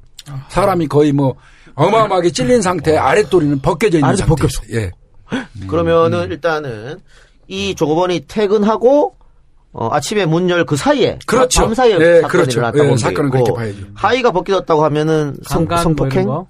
사람이 0.50 0.88
거의 0.88 1.12
뭐 1.12 1.36
어마어마하게 1.75 2.32
찔린 2.32 2.62
상태 2.62 2.96
아랫도리는 2.98 3.60
벗겨져 3.62 3.98
있는 3.98 4.10
아래도 4.10 4.25
상태였어. 4.25 4.62
예. 4.74 4.91
그러면은 5.68 6.29
일단은 6.32 7.00
이 7.48 7.75
종업원이 7.75 8.25
퇴근하고 8.27 9.15
어, 9.71 9.88
아침에 9.91 10.25
문 10.25 10.49
열 10.49 10.65
그 10.65 10.75
사이에 10.75 11.19
그렇죠. 11.27 11.61
밤 11.61 11.73
사이에 11.75 11.93
예, 11.99 12.21
사건이 12.21 12.27
그렇죠. 12.31 12.51
일어났다고 12.59 12.79
예, 12.79 12.83
보면 12.88 12.97
사건은 12.97 13.29
그렇게 13.29 13.53
봐야죠. 13.53 13.77
하의가 13.93 14.31
벗겨졌다고 14.31 14.83
하면은 14.85 15.35
성, 15.47 15.65
뭐 15.65 15.77
성폭행 15.77 16.23
이런 16.23 16.25
거? 16.25 16.47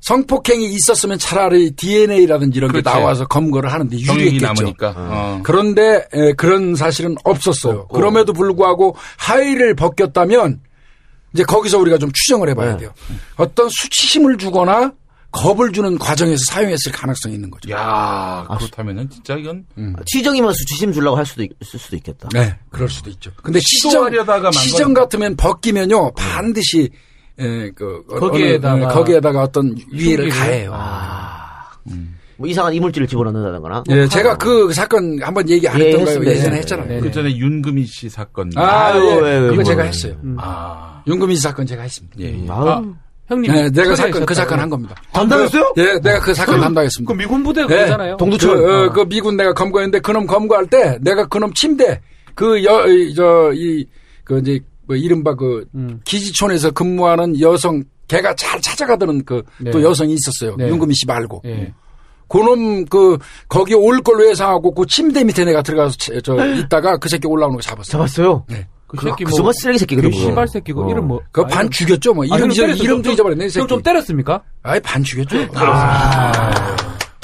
성폭행이 0.00 0.66
있었으면 0.66 1.18
차라리 1.18 1.70
DNA라든지 1.72 2.58
이런 2.58 2.72
게 2.72 2.80
그렇지. 2.80 2.98
나와서 2.98 3.26
검거를 3.26 3.72
하는데 3.72 3.96
유리했겠죠. 3.98 4.46
남으니까. 4.46 4.94
어. 4.96 5.40
그런데 5.42 6.06
에, 6.12 6.32
그런 6.34 6.74
사실은 6.74 7.16
없었어요. 7.24 7.86
그럼에도 7.88 8.32
불구하고 8.32 8.96
하의를 9.18 9.74
벗겼다면 9.74 10.60
이제 11.34 11.44
거기서 11.44 11.78
우리가 11.78 11.98
좀 11.98 12.10
추정을 12.12 12.48
해봐야 12.50 12.76
돼요. 12.76 12.92
어떤 13.36 13.68
수치심을 13.70 14.36
주거나 14.38 14.92
겁을 15.32 15.72
주는 15.72 15.96
과정에서 15.98 16.42
사용했을 16.50 16.90
가능성이 16.92 17.34
있는 17.34 17.50
거죠. 17.50 17.70
야 17.70 18.46
그렇다면은 18.58 19.08
진짜 19.10 19.34
이건 19.36 19.64
취정이면 20.06 20.52
수치심 20.52 20.92
주려고 20.92 21.16
할 21.16 21.24
수도 21.26 21.42
있, 21.42 21.50
을 21.50 21.78
수도 21.78 21.96
있겠다. 21.96 22.28
네, 22.32 22.56
그럴 22.70 22.88
수도 22.88 23.10
있죠. 23.10 23.30
근데 23.42 23.60
시정, 23.60 23.90
시도하려다가 23.92 24.42
만 24.42 24.52
시정 24.52 24.92
건- 24.92 25.04
같으면 25.04 25.36
벗기면요 25.36 26.12
반드시 26.14 26.90
에, 27.38 27.70
그 27.70 28.02
어, 28.10 28.18
거기에다가 28.18 28.74
어느, 28.74 28.84
에, 28.84 28.86
거기에다가 28.88 29.42
어떤 29.42 29.74
위해를? 29.92 30.28
가해요. 30.30 30.74
뭐 32.36 32.48
이상한 32.48 32.72
이물질을 32.72 33.06
집어넣는다거나. 33.06 33.84
예, 33.90 34.08
제가 34.08 34.36
그 34.38 34.72
사건 34.72 35.20
한번 35.22 35.46
얘기 35.50 35.68
안 35.68 35.78
예, 35.78 35.86
했던가요? 35.88 36.06
했습니다. 36.08 36.32
예전에 36.32 36.50
네. 36.50 36.56
했잖아요. 36.60 36.88
네. 36.88 37.00
그 37.00 37.10
전에 37.12 37.36
윤금희 37.36 37.84
씨 37.84 38.08
사건. 38.08 38.50
아, 38.56 38.62
아유, 38.86 39.02
예. 39.10 39.14
왜, 39.20 39.38
왜, 39.38 39.40
그거 39.48 39.56
왜, 39.58 39.64
제가 39.64 39.82
왜. 39.82 39.88
했어요. 39.88 40.16
아. 40.38 41.02
윤금희 41.06 41.34
씨 41.36 41.42
사건 41.42 41.66
제가 41.66 41.82
했습니다. 41.82 42.16
예, 42.18 42.24
예. 42.42 42.46
아, 42.48 42.82
형님. 43.30 43.52
네, 43.52 43.70
내가 43.70 43.94
사건 43.96 44.26
그. 44.26 44.34
사건 44.34 44.60
한 44.60 44.68
겁니다. 44.68 44.94
담당했어요? 45.12 45.72
예, 45.78 45.98
내가 46.00 46.20
그 46.20 46.34
사건 46.34 46.56
그 46.56 46.60
담당했습니다. 46.60 47.14
미군 47.14 47.42
부대 47.42 47.62
네. 47.62 47.68
그거잖아요. 47.68 48.16
동두천. 48.18 48.56
그, 48.56 48.84
어, 48.84 48.90
그 48.92 49.08
미군 49.08 49.36
내가 49.36 49.52
검거했는데 49.54 50.00
그놈 50.00 50.26
검거할 50.26 50.66
때 50.66 50.98
내가 51.00 51.26
그놈 51.26 51.52
침대 51.54 52.00
그 52.34 52.62
여 52.64 52.84
저 53.14 53.52
이 53.54 53.86
그 54.24 54.38
이제 54.40 54.60
뭐 54.86 54.96
이른바 54.96 55.34
그 55.34 55.64
음. 55.74 56.00
기지촌에서 56.04 56.72
근무하는 56.72 57.40
여성 57.40 57.82
걔가 58.08 58.34
잘 58.34 58.60
찾아가던 58.60 59.24
그또 59.24 59.44
네. 59.60 59.70
여성이 59.82 60.14
있었어요. 60.14 60.56
네. 60.58 60.68
윤금희 60.68 60.92
씨 60.94 61.06
말고. 61.06 61.42
예. 61.46 61.72
그놈 62.28 62.84
그 62.86 63.18
거기 63.48 63.74
올 63.74 64.00
걸로 64.02 64.28
예상하고 64.28 64.72
그 64.74 64.86
침대 64.86 65.24
밑에 65.24 65.44
내가 65.44 65.62
들어가서 65.62 65.96
치- 65.96 66.20
저 66.22 66.34
있다가 66.56 66.96
그 66.98 67.08
새끼 67.08 67.26
올라오는 67.26 67.56
거 67.56 67.62
잡았어요. 67.62 67.90
잡았어요? 67.90 68.44
네. 68.48 68.66
그 68.90 68.96
그, 68.96 69.06
새끼 69.08 69.24
그 69.24 69.30
뭐. 69.30 69.36
정말 69.36 69.54
쓰레기 69.54 69.78
새끼거든. 69.78 70.10
그 70.10 70.16
그거. 70.16 70.28
씨발 70.28 70.48
새끼고 70.48 70.84
어. 70.86 70.90
이름 70.90 71.06
뭐. 71.06 71.20
그반 71.30 71.70
죽였죠, 71.70 72.12
뭐. 72.12 72.24
아, 72.30 72.36
이름, 72.36 72.52
형 72.52 72.68
이름, 72.76 73.06
잊어버렸네, 73.06 73.48
새끼. 73.48 73.66
좀 73.66 73.82
때렸습니까? 73.82 74.42
아예 74.62 74.80
반 74.80 75.02
죽였죠. 75.04 75.46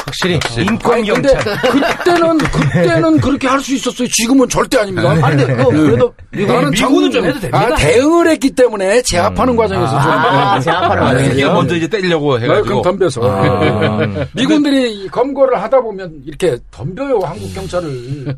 확실히 0.07 0.39
아니, 0.57 0.67
인권 0.67 1.03
근데 1.05 1.35
경찰. 1.35 1.61
그때는, 1.99 2.39
그때는 2.47 3.21
그렇게 3.21 3.49
할 3.49 3.61
수 3.61 3.75
있었어요. 3.75 4.07
지금은 4.09 4.49
절대 4.49 4.79
아닙니다. 4.79 5.11
아, 5.11 5.31
근데 5.31 5.47
그거 5.47 5.69
그래도 5.71 6.15
나는 6.33 6.71
미국은 6.71 6.75
정- 6.75 7.11
좀 7.11 7.25
해도 7.25 7.41
됩니다. 7.41 7.59
아, 7.59 7.75
대응을 7.75 8.29
했기 8.31 8.51
때문에 8.51 9.03
제압하는 9.03 9.57
과정에서 9.57 9.91
좀. 9.91 9.99
아, 10.11 10.61
제압하는 10.61 11.03
아, 11.03 11.13
거예요. 11.13 11.29
자기가 11.29 11.53
먼저 11.53 11.75
이제 11.77 11.89
때리려고 11.89 12.39
해가지고. 12.39 12.83
덤벼서. 12.83 13.21
아. 13.25 14.09
미군들이 14.35 14.93
이 15.05 15.09
검거를 15.09 15.61
하다 15.61 15.81
보면 15.81 16.23
이렇게 16.25 16.57
덤벼요, 16.71 17.19
한국 17.25 17.53
경찰을. 17.55 18.37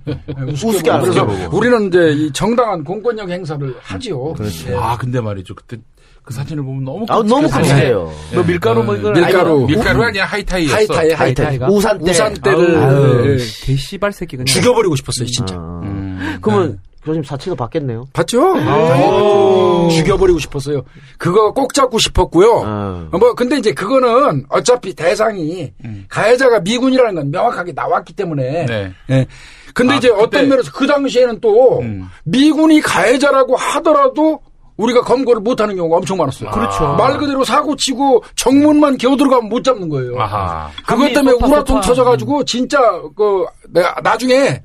우습게, 0.52 0.90
우습게. 0.90 0.90
그래서. 1.00 1.48
우리는 1.52 1.88
이제 1.88 1.98
이 2.12 2.32
정당한 2.32 2.82
공권력 2.82 3.28
행사를 3.28 3.74
하지요. 3.82 4.34
예. 4.68 4.74
아, 4.74 4.96
근데 4.96 5.20
말이죠. 5.20 5.54
그때 5.54 5.76
그 6.22 6.34
사진을 6.34 6.62
보면 6.62 6.84
너무 6.84 7.06
아, 7.08 7.22
너무. 7.22 7.48
끔찍해요. 7.48 8.12
뭐 8.34 8.42
밀가루 8.44 8.82
뭐 8.84 8.94
이걸. 8.94 9.14
밀가루. 9.14 9.66
밀가루 9.66 10.02
아니야 10.04 10.26
하이타이였어. 10.26 10.76
하이타이, 10.94 11.10
하이타이. 11.12 11.58
우산 11.70 11.98
때. 12.04 12.10
우산 12.10 12.34
때를 12.34 12.76
아유, 12.76 13.24
예, 13.26 13.32
예. 13.32 13.36
개 13.38 13.76
씨발 13.76 14.12
새끼 14.12 14.36
그냥. 14.36 14.44
죽여버리고 14.46 14.94
싶었어요, 14.96 15.26
진짜. 15.26 15.54
아. 15.56 15.80
음. 15.84 16.38
그러면 16.42 16.80
교수님 17.04 17.24
사체도 17.24 17.56
받겠네요. 17.56 18.08
봤죠? 18.12 18.42
오. 18.52 19.88
죽여버리고 19.90 20.38
싶었어요. 20.38 20.82
그거 21.16 21.52
꼭 21.52 21.72
잡고 21.72 21.98
싶었고요. 21.98 22.62
아. 22.66 23.08
뭐 23.12 23.34
근데 23.34 23.56
이제 23.56 23.72
그거는 23.72 24.44
어차피 24.50 24.94
대상이 24.94 25.72
가해자가 26.08 26.60
미군이라는 26.60 27.14
건 27.14 27.30
명확하게 27.30 27.72
나왔기 27.72 28.12
때문에. 28.14 28.66
네. 28.66 28.92
예. 29.10 29.26
근데 29.74 29.94
아, 29.94 29.96
이제 29.96 30.08
그때- 30.08 30.22
어떤 30.22 30.48
면에서 30.48 30.72
그 30.72 30.86
당시에는 30.86 31.40
또 31.40 31.80
음. 31.80 32.08
미군이 32.24 32.80
가해자라고 32.80 33.56
하더라도 33.56 34.40
우리가 34.78 35.02
검거를 35.02 35.42
못하는 35.42 35.76
경우가 35.76 35.96
엄청 35.98 36.16
많았어요. 36.16 36.50
그렇죠. 36.50 36.94
말 36.96 37.18
그대로 37.18 37.44
사고 37.44 37.76
치고 37.76 38.22
정문만 38.36 38.96
기어 38.96 39.16
들어가면 39.16 39.48
못 39.48 39.62
잡는 39.62 39.88
거예요. 39.88 40.18
아하. 40.18 40.70
그것 40.86 41.12
때문에 41.12 41.32
소파, 41.32 41.46
우라통 41.46 41.76
소파. 41.76 41.80
터져가지고 41.80 42.44
진짜 42.44 42.78
그 43.16 43.44
내가 43.68 43.96
나중에 44.02 44.62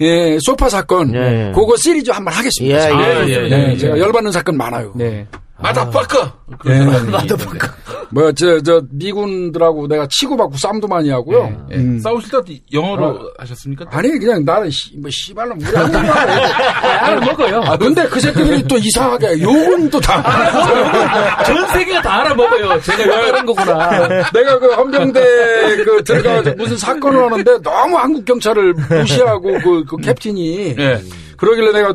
예, 0.00 0.38
소파 0.40 0.68
사건 0.68 1.14
예, 1.14 1.48
예. 1.48 1.52
그거 1.54 1.76
시리즈 1.76 2.10
한번 2.10 2.34
하겠습니다. 2.34 2.90
예, 2.90 2.94
예, 2.94 3.24
네, 3.24 3.28
예, 3.32 3.48
네, 3.48 3.72
예. 3.72 3.76
제가 3.76 3.98
열받는 3.98 4.30
사건 4.30 4.56
많아요. 4.56 4.92
네. 4.94 5.26
마다파커. 5.58 6.32
예. 6.68 6.80
뭐, 8.10 8.30
저, 8.32 8.60
저, 8.60 8.82
미군들하고 8.90 9.88
내가 9.88 10.06
치고받고 10.08 10.56
쌈도 10.56 10.86
많이 10.86 11.10
하고요. 11.10 11.66
예. 11.72 11.76
음. 11.76 11.98
싸우실 11.98 12.30
때 12.46 12.60
영어로 12.72 13.32
하셨습니까? 13.38 13.86
아니, 13.90 14.18
그냥 14.18 14.44
나는, 14.44 14.70
씨, 14.70 14.96
뭐, 14.96 15.10
씨발로 15.10 15.54
우리 15.58 15.64
한국말 15.64 16.28
해. 16.28 16.44
알아 16.44 17.20
먹어요. 17.20 17.60
아, 17.62 17.76
근데 17.76 18.06
그 18.06 18.20
새끼들이 18.20 18.62
또 18.64 18.76
이상하게 18.76 19.40
욕은 19.40 19.90
또 19.90 19.98
다. 19.98 20.22
전 21.44 21.66
세계가 21.68 22.02
다 22.02 22.20
알아먹어요. 22.20 22.80
제가 22.82 23.02
이런 23.26 23.46
거구나. 23.46 24.08
내가 24.32 24.58
그 24.58 24.72
헌병대 24.74 25.20
그 25.84 26.04
들어가 26.04 26.54
무슨 26.54 26.76
사건을 26.76 27.24
하는데 27.24 27.62
너무 27.62 27.96
한국 27.96 28.24
경찰을 28.24 28.74
무시하고 28.74 29.58
그, 29.60 29.84
그 29.84 29.96
캡틴이. 29.96 30.76
예. 30.78 31.02
그러길래 31.36 31.72
내가 31.72 31.94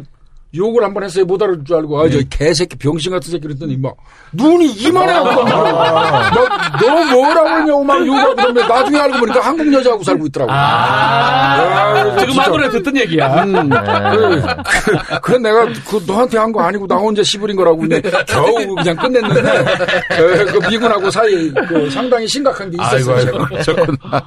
욕을 0.56 0.84
한 0.84 0.94
번 0.94 1.04
했어요. 1.04 1.24
못 1.26 1.42
알아줄 1.42 1.64
줄 1.66 1.78
알고. 1.78 2.00
아, 2.02 2.10
저 2.10 2.20
개새끼, 2.30 2.76
병신 2.78 3.12
같은 3.12 3.32
새끼 3.32 3.44
그랬더니 3.48 3.78
막 3.78 3.96
눈이 4.34 4.68
이만해갖고 4.74 5.44
막너 5.46 7.06
뭐라고 7.14 7.50
했냐고 7.50 7.84
막 7.86 8.06
욕하고 8.06 8.36
그러면 8.36 8.68
나중에 8.68 9.00
알고 9.00 9.20
보니까 9.20 9.40
한국 9.40 9.72
여자하고 9.74 10.04
살고 10.04 10.26
있더라고. 10.28 10.52
아, 10.52 12.16
지금 12.20 12.36
마누라 12.36 12.70
듣던 12.70 12.98
얘기야. 12.98 13.44
음, 13.44 13.70
그, 13.70 14.42
그, 14.42 15.20
그건 15.22 15.42
내가 15.44 15.66
그 15.88 16.04
너한테 16.06 16.38
한 16.38 16.52
거 16.52 16.62
아니고 16.62 16.86
나 16.86 16.96
혼자 16.98 17.24
씨부린 17.24 17.56
거라고 17.56 17.78
근데 17.78 18.02
겨우 18.28 18.76
그냥 18.76 18.94
끝냈는데 18.98 19.40
에, 19.40 20.46
그 20.46 20.68
미군하고 20.70 21.10
사이 21.10 21.50
그 21.70 21.90
상당히 21.90 22.28
심각한 22.28 22.70
게 22.70 22.78
있었어요. 22.82 23.16
아이고. 23.16 23.64
제가. 23.64 23.86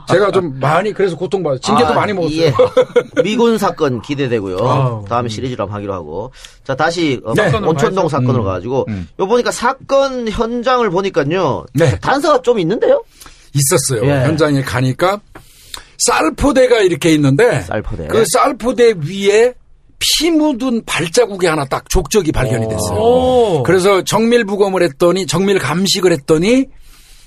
제가 0.09 0.31
좀 0.31 0.59
많이 0.59 0.91
그래서 0.95 1.15
고통받아요. 1.17 1.59
징계도 1.61 1.91
아, 1.91 1.95
많이 1.95 2.15
먹었어요. 2.15 2.41
예. 2.41 2.53
미군 3.23 3.59
사건 3.59 4.01
기대되고요. 4.01 4.57
아우. 4.67 5.05
다음에 5.07 5.29
시리즈로 5.29 5.67
하기로 5.67 5.93
하고. 5.93 6.14
자, 6.65 6.75
다시 6.75 7.21
어, 7.25 7.35
네. 7.35 7.53
온천동 7.55 8.09
사건으로 8.09 8.45
가가지고. 8.45 8.87
요 9.21 9.27
보니까 9.27 9.51
사건 9.51 10.29
현장을 10.29 10.89
보니까요. 10.91 11.67
네. 11.75 11.99
단서가 12.01 12.43
좀 12.43 12.59
있는데요? 12.59 13.03
있었어요. 13.55 14.05
예. 14.09 14.25
현장에 14.25 14.63
가니까 14.63 15.21
쌀포대가 15.99 16.81
이렇게 16.81 17.13
있는데 17.15 17.61
쌀포대. 17.63 18.09
그 18.09 18.25
쌀포대 18.33 18.95
위에 19.07 19.55
피 19.99 20.31
묻은 20.31 20.85
발자국이 20.85 21.47
하나 21.47 21.65
딱 21.65 21.89
족적이 21.89 22.33
발견이 22.33 22.69
됐어요. 22.69 22.99
오. 22.99 23.63
그래서 23.63 24.03
정밀 24.03 24.45
부검을 24.45 24.83
했더니 24.83 25.27
정밀 25.27 25.59
감식을 25.59 26.13
했더니 26.13 26.67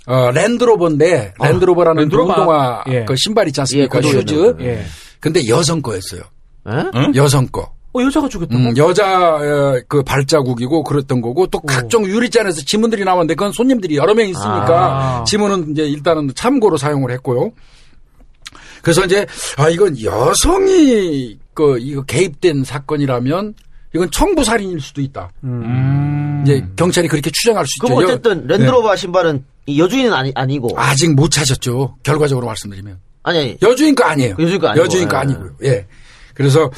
어, 0.05 0.31
랜드로버인데 0.31 1.33
랜드로버라는 1.41 2.03
랜드로버. 2.03 2.83
예. 2.89 3.05
그 3.05 3.15
신발 3.17 3.47
있지 3.47 3.61
않습니까? 3.61 3.97
예, 3.97 4.01
그거 4.01 4.11
shoes. 4.19 4.55
예. 4.61 4.85
근데 5.19 5.47
여성 5.47 5.81
거였어요. 5.81 6.21
에? 6.67 6.71
여성 7.15 7.47
거. 7.47 7.73
어, 7.93 8.01
여자가 8.01 8.27
죽였다고? 8.29 8.55
음, 8.61 8.77
여자 8.77 9.35
어, 9.35 9.81
그 9.87 10.03
발자국이고 10.03 10.83
그랬던 10.83 11.21
거고 11.21 11.47
또 11.47 11.59
각종 11.61 12.05
유리잔에서 12.05 12.61
지문들이 12.65 13.03
나왔는데 13.03 13.35
그건 13.35 13.51
손님들이 13.51 13.95
여러 13.97 14.13
명 14.13 14.27
있으니까 14.27 15.19
아. 15.19 15.23
지문은 15.23 15.71
이제 15.71 15.83
일단은 15.83 16.31
참고로 16.35 16.77
사용을 16.77 17.11
했고요. 17.11 17.51
그래서 18.81 19.03
이제 19.05 19.25
아 19.57 19.69
이건 19.69 20.01
여성이 20.01 21.39
그 21.53 21.79
이거 21.79 22.03
개입된 22.03 22.63
사건이라면 22.63 23.55
이건 23.95 24.11
청부 24.11 24.43
살인일 24.43 24.79
수도 24.79 25.01
있다. 25.01 25.31
음. 25.43 26.43
이제 26.45 26.63
경찰이 26.75 27.07
그렇게 27.07 27.31
추정할 27.31 27.65
수 27.65 27.71
있죠. 27.77 27.87
그럼 27.95 28.03
여- 28.03 28.13
어쨌든 28.13 28.45
랜드로버 28.47 28.95
신발은 28.95 29.43
이 29.65 29.79
여주인은 29.81 30.13
아니, 30.13 30.31
아니고. 30.35 30.69
아직 30.79 31.13
못 31.15 31.29
찾았죠. 31.31 31.95
결과적으로 32.03 32.45
말씀드리면 32.47 32.99
아니, 33.23 33.39
아니. 33.39 33.57
여주인 33.61 33.95
거 33.95 34.03
아니에요. 34.05 34.35
여주인 34.39 34.59
거 34.59 34.67
아니고. 34.67 34.85
여주인 34.85 35.07
거 35.09 35.15
예. 35.17 35.19
아니고요. 35.21 35.51
예. 35.63 35.85
그래서 36.37 36.69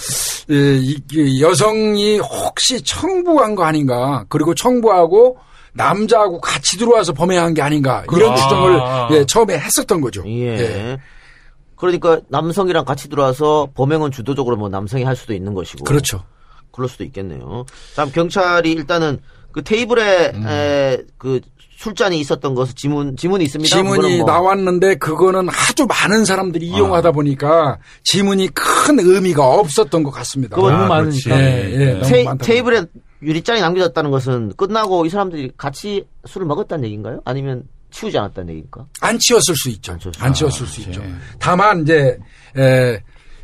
예, 0.49 1.41
여성이 1.41 2.17
혹시 2.19 2.81
청부한 2.81 3.55
거 3.55 3.65
아닌가? 3.65 4.23
그리고 4.29 4.55
청부하고 4.55 5.37
남자하고 5.73 6.39
같이 6.39 6.77
들어와서 6.77 7.11
범행한 7.11 7.53
게 7.53 7.61
아닌가? 7.61 8.05
이런 8.15 8.31
아. 8.31 8.35
추정을 8.35 8.79
예, 9.11 9.25
처음에 9.25 9.59
했었던 9.59 9.99
거죠. 9.99 10.23
예. 10.27 10.97
그러니까 11.75 12.21
남성이랑 12.29 12.85
같이 12.85 13.09
들어와서 13.09 13.67
범행은 13.73 14.11
주도적으로 14.11 14.55
뭐 14.55 14.69
남성이 14.69 15.03
할 15.03 15.17
수도 15.17 15.33
있는 15.33 15.53
것이고. 15.53 15.83
그렇죠. 15.83 16.23
그럴 16.71 16.87
수도 16.87 17.03
있겠네요. 17.03 17.65
참 17.95 18.11
경찰이 18.11 18.71
일단은 18.71 19.19
그 19.51 19.61
테이블에 19.61 20.31
음. 20.35 20.47
에, 20.47 20.99
그 21.17 21.41
술잔이 21.79 22.19
있었던 22.19 22.55
것은 22.55 22.75
지문 22.75 23.15
지문이 23.15 23.45
있습니다. 23.45 23.73
지문이 23.73 24.17
뭐- 24.19 24.29
아. 24.29 24.33
나왔는데 24.33 24.95
그거는 24.95 25.47
아주 25.49 25.85
많은 25.87 26.25
사람들이 26.25 26.67
이용하다 26.67 27.13
보니까 27.13 27.77
지문이 28.03 28.49
큰 28.49 28.99
의미가 28.99 29.41
없었던 29.47 30.03
것 30.03 30.11
같습니다. 30.11 30.57
그건 30.57 30.73
너무 30.73 30.83
아, 30.83 30.87
많으니까. 30.89 31.29
그렇지. 31.29 31.41
예, 31.41 31.71
예, 31.79 31.93
너무 31.93 32.05
테, 32.11 32.23
많다. 32.25 32.45
테이블에 32.45 32.85
유리잔이 33.21 33.61
남겨졌다는 33.61 34.11
것은 34.11 34.53
끝나고 34.57 35.05
이 35.05 35.09
사람들이 35.09 35.51
같이 35.55 36.05
술을 36.25 36.45
먹었다는 36.47 36.83
얘기인가요? 36.83 37.21
아니면 37.23 37.63
치우지 37.91 38.17
않았다는 38.17 38.49
얘기입니까? 38.49 38.85
안 38.99 39.17
치웠을 39.17 39.55
수 39.55 39.69
있죠. 39.69 39.93
안 39.93 39.99
치웠을 39.99 40.21
안 40.23 40.33
치웠을 40.33 40.67
수 40.67 40.81
있죠. 40.81 41.01
다만 41.39 41.83
이제 41.83 42.17
에, 42.57 42.99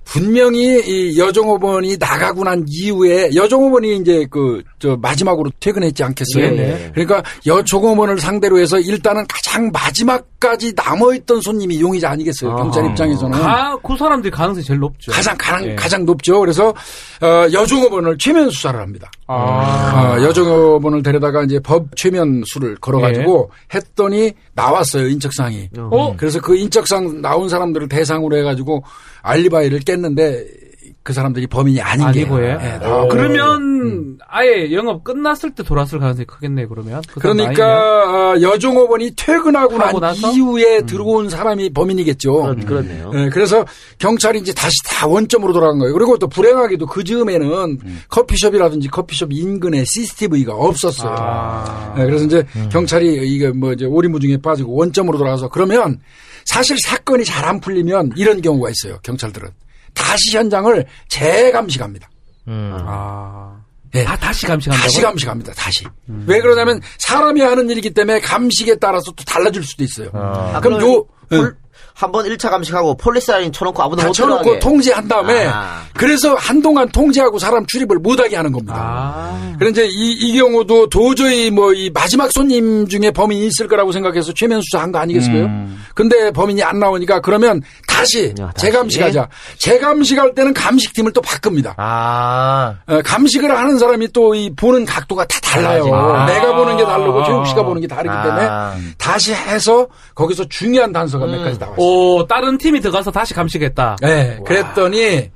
분명히 0.05 0.81
이 0.85 1.17
여종업원이 1.19 1.97
나가고 1.99 2.43
난 2.43 2.63
이후에 2.67 3.35
여종업원이 3.35 3.97
이제 3.97 4.25
그 4.29 4.63
저 4.85 4.95
마지막으로 4.97 5.49
퇴근했지 5.59 6.03
않겠어요. 6.03 6.45
예, 6.45 6.57
예. 6.59 6.91
그러니까 6.93 7.23
여종업원을 7.47 8.19
상대로 8.19 8.59
해서 8.59 8.79
일단은 8.79 9.25
가장 9.27 9.71
마지막까지 9.73 10.73
남아있던 10.75 11.41
손님이 11.41 11.81
용의자 11.81 12.11
아니겠어요. 12.11 12.55
경찰 12.55 12.85
입장에서는 12.91 13.39
가, 13.39 13.75
그 13.83 13.97
사람들이 13.97 14.29
가능성이 14.29 14.63
제일 14.63 14.79
높죠. 14.79 15.11
가장 15.11 15.35
가장, 15.39 15.65
예. 15.65 15.73
가장 15.73 16.05
높죠. 16.05 16.39
그래서 16.39 16.69
어, 16.69 17.47
여종업원을 17.51 18.19
최면 18.19 18.51
수사를 18.51 18.79
합니다. 18.79 19.09
아. 19.25 20.17
어, 20.19 20.21
여종업원을 20.21 21.01
데려다가 21.01 21.43
이제 21.43 21.59
법 21.59 21.95
최면 21.95 22.43
수를 22.45 22.75
걸어가지고 22.75 23.49
했더니 23.73 24.33
나왔어요 24.53 25.07
인적사항이. 25.07 25.69
어? 25.79 26.13
그래서 26.15 26.39
그 26.39 26.55
인적상 26.55 27.21
나온 27.23 27.49
사람들을 27.49 27.89
대상으로 27.89 28.37
해가지고 28.37 28.83
알리바이를 29.25 29.79
깼는데 29.79 30.64
그 31.05 31.13
사람들이 31.13 31.45
범인이 31.45 31.79
아닌 31.81 32.11
게. 32.11 32.21
아니고, 32.21 32.43
예. 32.43 32.57
예, 32.59 32.79
나와. 32.79 33.07
그러면 33.09 34.17
아예 34.27 34.71
영업 34.71 35.03
끝났을 35.03 35.51
때 35.51 35.61
돌아왔을 35.61 35.99
가능성이 35.99 36.25
크겠네, 36.25 36.65
그러면. 36.65 37.03
그. 37.13 37.19
그러니까 37.19 38.31
어, 38.31 38.41
여종업원이 38.41 39.11
퇴근하고 39.15 39.77
난 39.77 39.99
나서? 39.99 40.31
이후에 40.31 40.81
들어온 40.87 41.29
사람이 41.29 41.73
범인이겠죠. 41.73 42.33
그렇, 42.41 42.55
그렇네요. 42.65 43.11
예, 43.13 43.29
그래서 43.29 43.63
경찰이 43.99 44.39
이제 44.39 44.51
다시 44.51 44.73
다 44.83 45.05
원점으로 45.05 45.53
돌아간 45.53 45.77
거예요. 45.77 45.93
그리고 45.93 46.17
또 46.17 46.27
불행하게도 46.27 46.87
그 46.87 47.03
즈음에는 47.03 47.77
커피숍이라든지 48.09 48.87
커피숍 48.87 49.31
인근에 49.31 49.83
CCTV가 49.85 50.55
없었어요. 50.55 51.15
아. 51.15 51.93
예, 51.99 52.05
그래서 52.05 52.25
이제 52.25 52.43
경찰이 52.71 53.31
이게 53.31 53.49
뭐 53.51 53.73
이제 53.73 53.85
오리무중에 53.85 54.37
빠지고 54.37 54.73
원점으로 54.73 55.19
돌아가서 55.19 55.49
그러면 55.49 55.99
사실 56.45 56.79
사건이 56.79 57.23
잘 57.25 57.45
안 57.45 57.59
풀리면 57.59 58.13
이런 58.15 58.41
경우가 58.41 58.71
있어요. 58.71 58.97
경찰들은 59.03 59.49
다시 59.95 60.37
현장을 60.37 60.85
재감식합니다. 61.07 62.09
아. 62.47 63.61
예. 63.95 64.03
다 64.03 64.17
다시 64.17 64.45
감식한다고? 64.45 64.83
다시 64.83 65.01
감식합니다. 65.01 65.53
다시. 65.53 65.85
왜 66.27 66.41
그러냐면 66.41 66.81
사람이 66.99 67.39
하는 67.41 67.69
일이기 67.69 67.91
때문에 67.93 68.19
감식에 68.19 68.75
따라서 68.75 69.11
또 69.13 69.23
달라질 69.23 69.63
수도 69.63 69.83
있어요. 69.85 70.09
아, 70.13 70.59
그럼 70.59 70.81
요 70.81 71.05
폴- 71.29 71.55
한번 71.95 72.25
1차 72.25 72.49
감식하고 72.49 72.97
폴리사인 72.97 73.51
쳐놓고 73.53 73.81
아무도 73.81 74.01
다못 74.01 74.13
쳐놓고. 74.13 74.59
통제한 74.59 75.07
다음에 75.07 75.47
아. 75.47 75.81
그래서 75.95 76.35
한동안 76.35 76.89
통제하고 76.89 77.39
사람 77.39 77.65
출입을 77.65 77.99
못하게 77.99 78.35
하는 78.35 78.51
겁니다. 78.51 78.75
아. 78.77 79.53
그런데 79.57 79.87
이, 79.87 80.11
이 80.11 80.37
경우도 80.37 80.89
도저히 80.89 81.49
뭐 81.49 81.71
이 81.75 81.89
마지막 81.93 82.31
손님 82.31 82.87
중에 82.87 83.11
범인이 83.11 83.47
있을 83.47 83.67
거라고 83.67 83.91
생각해서 83.93 84.33
최면 84.33 84.61
수사한 84.61 84.91
거 84.91 84.99
아니겠어요? 84.99 85.49
근데 85.93 86.31
범인이 86.31 86.61
안 86.63 86.79
나오니까 86.79 87.21
그러면 87.21 87.61
다시 87.87 88.33
야, 88.39 88.51
다시. 88.53 88.65
재감식하자. 88.67 89.29
재감식할 89.57 90.35
때는 90.35 90.53
감식팀을 90.53 91.13
또 91.13 91.21
바꿉니다. 91.21 91.73
아. 91.77 92.75
어, 92.87 92.99
감식을 93.03 93.57
하는 93.57 93.77
사람이 93.79 94.09
또 94.11 94.35
이 94.35 94.53
보는 94.53 94.85
각도가 94.85 95.23
다 95.25 95.39
달라요. 95.41 95.93
아. 95.95 96.25
내가 96.25 96.55
보는 96.57 96.75
게 96.77 96.83
다르고 96.83 97.23
최욱 97.25 97.47
씨가 97.47 97.63
보는 97.63 97.79
게 97.81 97.87
다르기 97.87 98.09
때문에 98.09 98.45
아. 98.49 98.75
다시 98.97 99.33
해서 99.33 99.87
거기서 100.13 100.43
중요한 100.49 100.91
단서가 100.91 101.25
몇 101.25 101.41
가지 101.43 101.57
나왔어요. 101.57 101.84
오, 101.85 102.25
다른 102.27 102.57
팀이 102.57 102.79
들어가서 102.81 103.11
다시 103.11 103.33
감식했다. 103.33 103.97
네, 104.01 104.39
그랬더니 104.45 105.31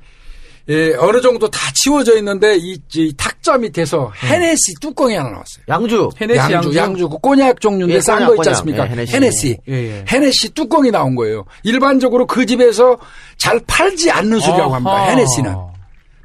예, 0.68 0.94
어느 0.98 1.20
정도 1.20 1.48
다 1.50 1.58
치워져 1.74 2.16
있는데 2.18 2.56
이, 2.56 2.78
이 2.94 3.12
탁자 3.16 3.58
밑에서 3.58 4.12
헤네시 4.22 4.74
뚜껑이 4.80 5.14
하나 5.16 5.30
나왔어요. 5.30 5.64
양주. 5.68 6.10
헤네시 6.20 6.38
양주, 6.38 6.54
양주. 6.54 6.78
양주, 6.78 7.08
그 7.08 7.18
꼬냑 7.18 7.60
종류인데 7.60 7.94
예, 7.96 8.00
싼 8.00 8.18
꼬냑, 8.18 8.28
거 8.28 8.42
있지. 8.42 8.48
않습니까? 8.50 8.84
예, 8.86 8.90
헤네시. 8.90 9.14
헤네시. 9.16 9.58
예, 9.68 9.72
예. 9.74 10.04
헤네시 10.12 10.50
뚜껑이 10.50 10.90
나온 10.92 11.16
거예요. 11.16 11.44
일반적으로 11.64 12.26
그 12.26 12.46
집에서 12.46 12.98
잘 13.36 13.60
팔지 13.66 14.10
않는 14.12 14.38
술이라고 14.38 14.72
합니다. 14.74 14.92
아하. 14.92 15.10
헤네시는. 15.10 15.56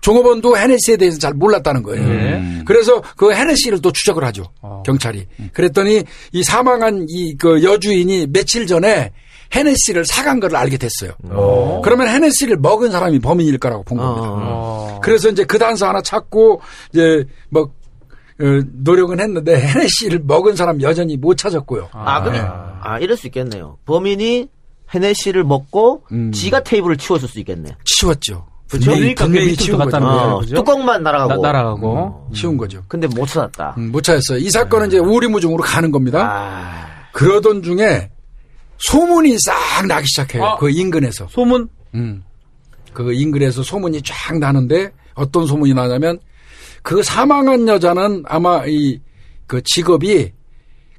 종업원도 0.01 0.55
헤네시에 0.55 0.97
대해서 0.97 1.17
잘 1.17 1.33
몰랐다는 1.33 1.81
거예요. 1.81 2.07
네. 2.07 2.61
그래서 2.65 3.01
그 3.17 3.33
헤네시를 3.33 3.81
또 3.81 3.91
추적을 3.91 4.23
하죠. 4.25 4.43
어. 4.61 4.83
경찰이. 4.85 5.25
그랬더니 5.53 6.03
이 6.31 6.43
사망한 6.43 7.07
이 7.09 7.35
그 7.39 7.63
여주인이 7.63 8.27
며칠 8.29 8.67
전에 8.67 9.11
헤네시를 9.53 10.05
사간 10.05 10.39
걸 10.39 10.55
알게 10.55 10.77
됐어요. 10.77 11.12
그러면 11.84 12.08
헤네시를 12.08 12.58
먹은 12.58 12.91
사람이 12.91 13.19
범인일 13.19 13.58
거라고 13.58 13.84
본 13.84 13.97
겁니다. 13.97 14.27
어. 14.31 14.99
그래서 15.03 15.29
이제 15.29 15.43
그 15.43 15.60
단서 15.60 15.88
하나 15.88 16.01
찾고 16.01 16.62
이제 16.93 17.25
뭐 17.49 17.63
어, 18.41 18.43
노력은 18.84 19.19
했는데 19.19 19.55
헤네시를 19.60 20.21
먹은 20.25 20.55
사람 20.55 20.81
여전히 20.81 21.15
못 21.15 21.38
찾았고요. 21.38 21.89
아, 21.93 22.21
근데, 22.21 22.39
아, 22.41 22.99
이럴 22.99 23.15
수 23.15 23.27
있겠네요. 23.27 23.77
범인이 23.86 24.49
헤네시를 24.93 25.43
먹고 25.45 26.03
지가 26.34 26.63
테이블을 26.63 26.97
치웠을 26.97 27.29
수 27.29 27.39
있겠네. 27.39 27.75
치웠죠. 27.86 28.45
그렇죠? 28.69 28.91
분명히, 28.91 28.99
그러니까 29.15 29.25
분명히 29.25 29.55
치운 29.55 29.77
갔다는 29.77 30.08
거죠. 30.08 30.17
거예요. 30.19 30.34
어, 30.36 30.39
그죠? 30.39 30.55
뚜껑만 30.55 31.03
날아가고. 31.03 31.41
나, 31.41 31.51
날아가고. 31.51 32.29
치운 32.34 32.58
거죠. 32.58 32.84
근데 32.88 33.08
못 33.08 33.25
찾았다. 33.27 33.75
음, 33.77 33.91
못 33.91 34.01
찾았어요. 34.01 34.39
이 34.39 34.49
사건은 34.49 34.88
이제 34.88 34.97
오리무중으로 34.99 35.63
가는 35.63 35.91
겁니다. 35.91 36.27
아, 36.29 36.88
그러던 37.13 37.62
중에 37.63 38.10
소문이 38.77 39.38
싹 39.39 39.85
나기 39.88 40.05
시작해요. 40.07 40.43
아. 40.43 40.57
그 40.57 40.69
인근에서. 40.69 41.27
소문? 41.29 41.69
음. 41.93 42.23
그 42.93 43.13
인근에서 43.13 43.63
소문이 43.63 44.01
쫙 44.03 44.38
나는데 44.39 44.91
어떤 45.13 45.45
소문이 45.45 45.73
나냐면 45.73 46.19
그 46.81 47.01
사망한 47.03 47.67
여자는 47.67 48.23
아마 48.27 48.65
이 48.67 48.99
그 49.47 49.61
직업이 49.63 50.31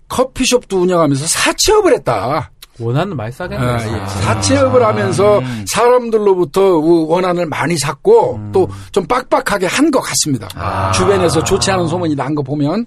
커피숍도 0.08 0.80
운영하면서 0.82 1.26
사채업을 1.26 1.94
했다. 1.94 2.52
원하는 2.78 3.16
많이 3.16 3.32
싸겠네. 3.32 3.64
아, 3.64 3.74
예. 4.02 4.06
사채업을 4.06 4.84
하면서 4.84 5.40
사람들로부터 5.66 6.60
우- 6.76 7.06
원한을 7.08 7.46
많이 7.46 7.76
샀고 7.78 8.40
또좀 8.52 9.06
빡빡하게 9.08 9.66
한 9.66 9.90
것 9.90 10.00
같습니다. 10.00 10.48
주변에서 10.92 11.42
좋지 11.44 11.70
않은 11.70 11.86
소문이 11.86 12.14
난 12.16 12.34
거 12.34 12.42
보면 12.42 12.84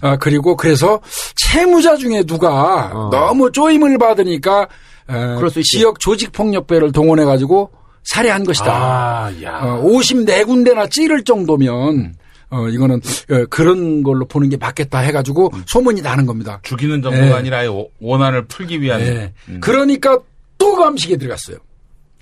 아, 0.00 0.16
그리고 0.16 0.56
그래서 0.56 1.00
채무자 1.34 1.96
중에 1.96 2.22
누가 2.22 2.90
어. 2.94 3.10
너무 3.10 3.50
쪼임을 3.52 3.98
받으니까 3.98 4.68
어, 5.08 5.34
그럴 5.36 5.50
수 5.50 5.58
있지. 5.60 5.78
지역 5.78 6.00
조직폭력배를 6.00 6.92
동원해 6.92 7.24
가지고 7.24 7.70
살해한 8.04 8.44
것이다. 8.44 8.72
아, 8.72 9.30
야. 9.42 9.58
어, 9.62 9.82
54군데나 9.84 10.90
찌를 10.90 11.24
정도면 11.24 12.14
어, 12.50 12.68
이거는 12.68 12.96
어, 13.30 13.44
그런 13.50 14.02
걸로 14.02 14.24
보는 14.26 14.48
게 14.48 14.56
맞겠다 14.56 15.00
해가지고 15.00 15.52
소문이 15.66 16.02
나는 16.02 16.26
겁니다. 16.26 16.60
죽이는 16.62 17.02
정도가 17.02 17.26
예. 17.28 17.32
아니라 17.32 17.62
원한을 18.00 18.46
풀기 18.46 18.80
위한. 18.80 19.00
예. 19.00 19.32
음. 19.48 19.60
그러니까 19.60 20.18
또 20.58 20.74
감식에 20.74 21.16
들어갔어요. 21.16 21.56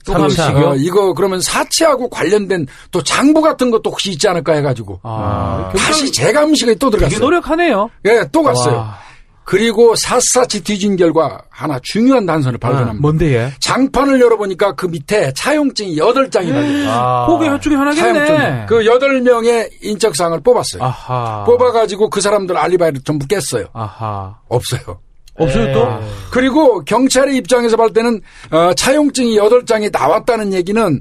또 0.07 0.13
감식이요? 0.13 0.69
어, 0.69 0.77
이거 0.77 1.15
그러면 1.15 1.41
사채하고 1.41 2.11
관련된 2.11 2.67
또 2.91 3.03
장부 3.03 3.41
같은 3.41 3.71
것도 3.71 3.91
혹시 3.91 4.11
있지 4.11 4.29
않을까 4.29 4.53
해가지고 4.55 5.01
아, 5.03 5.73
다시 5.77 6.13
재감식에 6.13 6.75
또 6.75 6.91
들어갔어요. 6.91 7.21
노력하네요. 7.21 7.91
예, 8.05 8.23
또 8.31 8.43
갔어요. 8.43 8.77
와. 8.77 8.99
그리고 9.45 9.95
샅샅이 9.95 10.65
뒤진 10.65 10.97
결과 10.97 11.39
하나 11.51 11.79
중요한 11.83 12.25
단서를 12.27 12.59
발견합니다. 12.59 13.01
뭔데 13.01 13.35
얘? 13.35 13.53
장판을 13.61 14.21
열어보니까 14.21 14.73
그 14.73 14.87
밑에 14.87 15.33
차용증이 15.35 15.97
8장이 15.97 16.51
달려요. 16.51 16.91
아. 16.91 17.27
포개 17.27 17.49
혈중이 17.49 17.77
하나겠네. 17.77 18.27
차용증. 18.27 18.67
그 18.67 18.85
8명의 18.85 19.69
인적사항을 19.83 20.41
뽑았어요. 20.41 20.83
아하. 20.83 21.45
뽑아가지고 21.45 22.09
그 22.11 22.21
사람들 22.21 22.57
알리바이를 22.57 23.03
전부 23.05 23.27
깼어요. 23.27 23.67
아하. 23.75 24.39
없어요. 24.49 25.01
없어요 25.37 25.73
또? 25.73 25.89
그리고 26.31 26.85
경찰의 26.85 27.37
입장에서 27.37 27.77
볼 27.77 27.93
때는 27.93 28.21
어, 28.51 28.73
차용증이 28.75 29.37
8장이 29.39 29.91
나왔다는 29.93 30.53
얘기는 30.53 31.01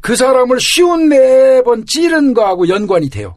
그 0.00 0.16
사람을 0.16 0.58
쉬운 0.60 1.08
네번 1.08 1.84
찌른 1.86 2.34
거하고 2.34 2.68
연관이 2.68 3.10
돼요. 3.10 3.34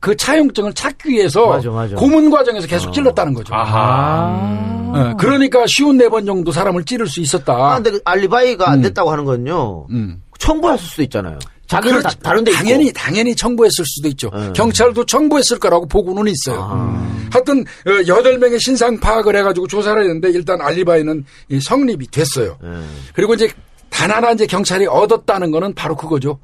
그 0.00 0.14
차용증을 0.16 0.74
찾기 0.74 1.08
위해서 1.10 1.46
맞아, 1.46 1.70
맞아. 1.70 1.94
고문 1.96 2.30
과정에서 2.30 2.66
계속 2.66 2.92
찔렀다는 2.92 3.32
거죠. 3.34 3.54
아. 3.54 4.90
어, 4.94 5.16
그러니까 5.18 5.64
쉬운 5.66 5.96
네 5.96 6.08
번 6.08 6.24
정도 6.26 6.52
사람을 6.52 6.84
찌를 6.84 7.06
수 7.08 7.20
있었다. 7.20 7.52
아, 7.54 7.74
근데 7.76 7.90
그 7.92 8.00
알리바이가 8.04 8.70
안 8.70 8.82
됐다고 8.82 9.10
하는 9.10 9.24
건요. 9.24 9.86
음. 9.90 10.22
청구했을 10.38 10.84
수도 10.86 11.02
있잖아요. 11.04 11.38
자기는 11.66 11.98
그렇죠. 12.00 12.18
다, 12.18 12.32
른데 12.34 12.52
당연히 12.52 12.92
당연히 12.92 13.34
청구했을 13.34 13.84
수도 13.86 14.08
있죠. 14.08 14.30
네. 14.34 14.52
경찰도 14.54 15.06
청구했을 15.06 15.58
거라고 15.58 15.86
보고는 15.86 16.30
있어요. 16.30 16.60
아. 16.70 17.28
하여튼 17.32 17.60
어, 17.62 17.90
여덟 18.06 18.38
명의 18.38 18.60
신상 18.60 19.00
파악을 19.00 19.34
해가지고 19.36 19.66
조사를 19.66 20.00
했는데 20.02 20.28
일단 20.30 20.60
알리바이는 20.60 21.24
이 21.48 21.60
성립이 21.60 22.08
됐어요. 22.08 22.58
네. 22.62 22.68
그리고 23.14 23.32
이제 23.34 23.48
단 23.88 24.10
하나 24.10 24.32
이제 24.32 24.44
경찰이 24.46 24.86
얻었다는 24.86 25.50
거는 25.50 25.74
바로 25.74 25.96
그거죠. 25.96 26.38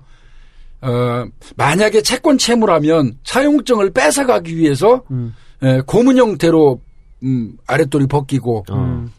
어, 0.83 1.25
만약에 1.57 2.03
채권 2.03 2.39
채무라면 2.39 3.19
차용증을 3.25 3.91
뺏어가기 3.91 4.57
위해서 4.57 5.03
에, 5.63 5.81
고문 5.87 6.17
형태로 6.17 6.81
음, 7.23 7.53
아랫돌이 7.67 8.07
벗기고 8.07 8.65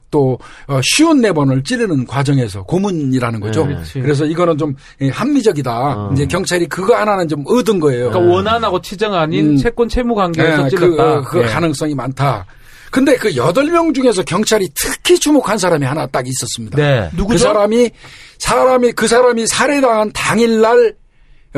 또 0.10 0.38
어, 0.67 0.80
쉬운 0.84 1.21
네 1.21 1.32
번을 1.32 1.63
찌르는 1.63 2.06
과정에서 2.06 2.63
고문이라는 2.63 3.39
거죠. 3.39 3.65
네. 3.65 3.78
그래서 3.93 4.26
이거는 4.26 4.58
좀 4.58 4.76
예, 5.02 5.10
합리적이다. 5.10 6.10
이제 6.13 6.26
경찰이 6.26 6.67
그거 6.67 6.95
하나는 6.95 7.28
좀 7.28 7.43
얻은 7.47 7.80
거예요. 7.80 8.10
그러니까 8.10 8.34
원한하고 8.34 8.82
치정 8.82 9.13
아닌 9.13 9.52
음. 9.52 9.58
채권 9.58 9.88
채무 9.88 10.13
관계에서 10.13 10.65
예, 10.65 10.69
찔렀다. 10.69 11.21
그, 11.21 11.30
그 11.30 11.39
예. 11.39 11.45
가능성이 11.45 11.95
많다. 11.95 12.45
근데 12.91 13.15
그 13.15 13.34
여덟 13.38 13.71
명 13.71 13.93
중에서 13.93 14.21
경찰이 14.24 14.69
특히 14.76 15.17
주목한 15.17 15.58
사람이 15.58 15.86
하나 15.86 16.06
딱 16.08 16.28
있었습니다. 16.28 16.76
네. 16.76 17.10
그 17.30 17.38
사람이 17.38 17.89
사람이 18.38 18.91
그 18.91 19.08
사람이 19.08 19.47
살해당한 19.47 20.12
당일날 20.12 20.89
어, 20.89 21.00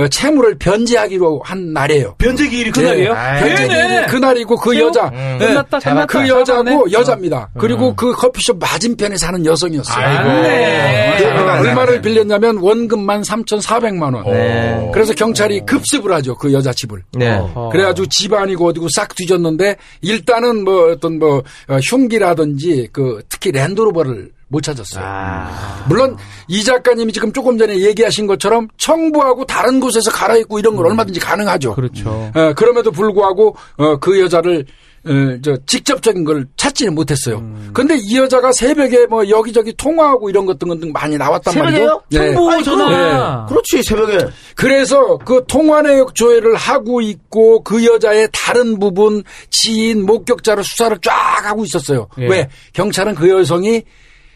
채무를 0.09 0.57
변제하기로 0.57 1.41
한 1.43 1.71
날이에요. 1.71 2.15
변제 2.17 2.49
기일이 2.49 2.71
그날이에요? 2.71 3.13
아이, 3.13 3.39
변제 3.41 3.67
기일이 3.67 4.05
그날이고 4.07 4.55
그 4.55 4.73
채용? 4.73 4.87
여자 4.87 5.09
음. 5.09 5.37
예, 5.39 5.47
끝났다, 5.47 5.79
끝났다. 5.79 6.05
그 6.07 6.27
여자고. 6.27 6.91
여자입니다. 6.91 7.49
그리고 7.59 7.95
그 7.95 8.13
커피숍 8.13 8.57
맞은편에 8.57 9.17
사는 9.17 9.45
여성이었어요. 9.45 10.05
아이고. 10.05 10.29
맞네. 10.29 11.17
그 11.19 11.27
아, 11.27 11.59
얼마를 11.59 12.01
빌렸냐면 12.01 12.57
원금만 12.57 13.21
3,400만 13.21 14.15
원. 14.15 14.23
네. 14.25 14.89
그래서 14.93 15.13
경찰이 15.13 15.65
급습을 15.65 16.11
하죠. 16.13 16.35
그 16.35 16.51
여자 16.53 16.73
집을. 16.73 17.03
네. 17.13 17.37
어. 17.39 17.69
그래가지고 17.71 18.07
집안이고 18.07 18.65
어디고 18.67 18.87
싹 18.89 19.13
뒤졌는데 19.15 19.75
일단은 20.01 20.63
뭐 20.63 20.91
어떤 20.91 21.19
뭐 21.19 21.43
어, 21.67 21.77
흉기라든지 21.83 22.89
그 22.91 23.21
특히 23.29 23.51
랜드로버를 23.51 24.31
못 24.53 24.61
찾았어요. 24.61 25.03
아. 25.03 25.83
물론 25.89 26.15
이 26.47 26.63
작가님이 26.63 27.11
지금 27.11 27.33
조금 27.33 27.57
전에 27.57 27.79
얘기하신 27.79 28.27
것처럼 28.27 28.67
청부하고 28.77 29.45
다른 29.45 29.79
곳에서 29.79 30.11
갈아입고 30.11 30.59
이런 30.59 30.75
건 30.75 30.85
얼마든지 30.85 31.19
가능하죠. 31.19 31.73
그렇죠. 31.73 32.31
어, 32.35 32.53
그럼에도 32.55 32.91
불구하고 32.91 33.55
어, 33.77 33.97
그 33.97 34.19
여자를 34.21 34.65
어, 35.05 35.37
저 35.43 35.57
직접적인 35.65 36.23
걸 36.23 36.45
찾지는 36.55 36.95
못했어요. 36.95 37.39
음. 37.39 37.71
근데 37.73 37.97
이 37.97 38.17
여자가 38.17 38.51
새벽에 38.53 39.05
뭐 39.07 39.27
여기저기 39.27 39.73
통화하고 39.73 40.29
이런 40.29 40.45
것 40.45 40.57
등등 40.59 40.91
많이 40.93 41.17
나왔단 41.17 41.53
새벽에요? 41.53 41.85
말이죠. 41.87 42.03
네. 42.09 42.33
청부 42.33 42.51
아니, 42.51 42.63
전화. 42.63 43.45
그렇지, 43.47 43.83
새벽에. 43.83 44.19
그래서 44.55 45.17
그 45.17 45.43
통화 45.47 45.81
내역 45.81 46.15
조회를 46.15 46.55
하고 46.55 47.01
있고 47.01 47.63
그 47.63 47.83
여자의 47.85 48.29
다른 48.31 48.79
부분 48.79 49.23
지인 49.49 50.05
목격자를 50.05 50.63
수사를 50.63 50.97
쫙 51.01 51.41
하고 51.43 51.65
있었어요. 51.65 52.07
예. 52.19 52.27
왜 52.27 52.49
경찰은 52.71 53.15
그 53.15 53.27
여성이 53.29 53.83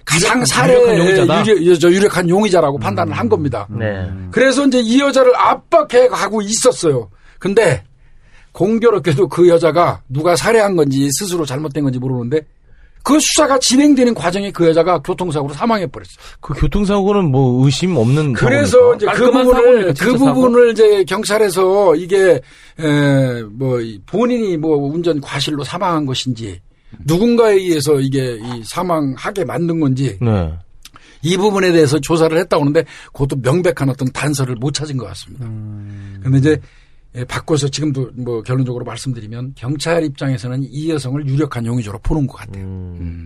가장 0.08 0.38
유력한 0.38 0.46
살해에 0.46 0.98
용의자다? 1.00 1.46
유력, 1.46 1.80
저 1.80 1.90
유력한 1.90 2.30
용의자라고 2.30 2.80
판단을 2.80 3.14
한 3.14 3.28
겁니다. 3.28 3.68
네. 3.70 4.10
그래서 4.32 4.66
이제 4.66 4.80
이 4.80 5.00
여자를 5.02 5.36
압박해 5.36 6.08
가고 6.08 6.42
있었어요. 6.42 7.10
근데 7.40 7.84
공교롭게도 8.54 9.28
그 9.28 9.50
여자가 9.50 10.02
누가 10.10 10.36
살해한 10.36 10.76
건지 10.76 11.10
스스로 11.12 11.46
잘못된 11.46 11.84
건지 11.84 12.00
모르는데 12.00 12.42
그 13.04 13.20
수사가 13.20 13.60
진행되는 13.60 14.14
과정에 14.14 14.52
그 14.52 14.68
여자가 14.68 15.00
교통사고로 15.00 15.54
사망해 15.54 15.88
버렸어요. 15.88 16.18
그 16.42 16.54
교통사고는 16.54 17.32
뭐 17.32 17.64
의심 17.66 17.96
없는 17.96 18.34
그래서 18.34 18.96
이제 18.96 19.06
그 19.14 19.32
부분을 19.32 19.94
그 19.94 20.18
사고. 20.18 20.34
부분을 20.34 20.72
이제 20.72 21.04
경찰에서 21.04 21.96
이게 21.96 22.42
에뭐 22.80 23.80
본인이 24.06 24.58
뭐 24.58 24.78
운전 24.78 25.22
과실로 25.22 25.64
사망한 25.64 26.06
것인지 26.06 26.60
누군가에 27.06 27.56
의해서 27.56 28.00
이게 28.00 28.36
이 28.36 28.64
사망하게 28.64 29.46
만든 29.46 29.80
건지 29.80 30.18
네. 30.22 30.54
이 31.24 31.36
부분에 31.38 31.72
대해서 31.72 32.00
조사를 32.00 32.38
했다고 32.38 32.62
하는데 32.64 32.84
그것도 33.08 33.38
명백한 33.42 33.90
어떤 33.90 34.12
단서를 34.12 34.56
못 34.56 34.74
찾은 34.74 34.98
것 34.98 35.06
같습니다. 35.08 35.46
그런데 36.20 36.38
이제 36.38 36.60
예, 37.16 37.24
바꿔서 37.24 37.68
지금도 37.70 38.12
뭐 38.16 38.44
결론적으로 38.44 38.86
말씀드리면 38.86 39.54
경찰 39.56 40.04
입장에서는 40.04 40.64
이 40.70 40.90
여성을 40.92 41.28
유력한 41.28 41.66
용의자로 41.66 42.00
보는 42.00 42.28
것 42.28 42.36
같아요. 42.38 42.64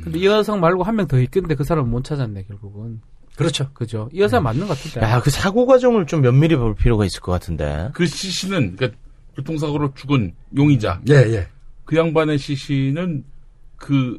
근데 0.04 0.20
이 0.20 0.26
여성 0.26 0.60
말고 0.60 0.84
한 0.84 0.96
명 0.96 1.08
더 1.08 1.20
있겠는데 1.20 1.56
그 1.56 1.64
사람은 1.64 1.90
못 1.90 2.04
찾았네 2.04 2.44
결국은. 2.44 3.02
그렇죠. 3.36 3.70
그죠? 3.74 4.08
이 4.14 4.22
여자 4.22 4.40
맞는 4.40 4.68
것 4.68 4.78
같은데. 4.78 5.02
야, 5.06 5.20
그 5.22 5.30
사고 5.30 5.66
과정을 5.66 6.06
좀 6.06 6.22
면밀히 6.22 6.56
볼 6.56 6.76
필요가 6.76 7.06
있을 7.06 7.22
것 7.22 7.32
같은데. 7.32 7.90
그 7.94 8.06
시신은 8.06 8.76
그러니까 8.76 8.98
교통사고로 9.36 9.94
죽은 9.96 10.34
용의자 10.56 11.02
예, 11.10 11.14
예. 11.16 11.48
그 11.86 11.98
양반의 11.98 12.38
시신은 12.38 13.24
그 13.82 14.18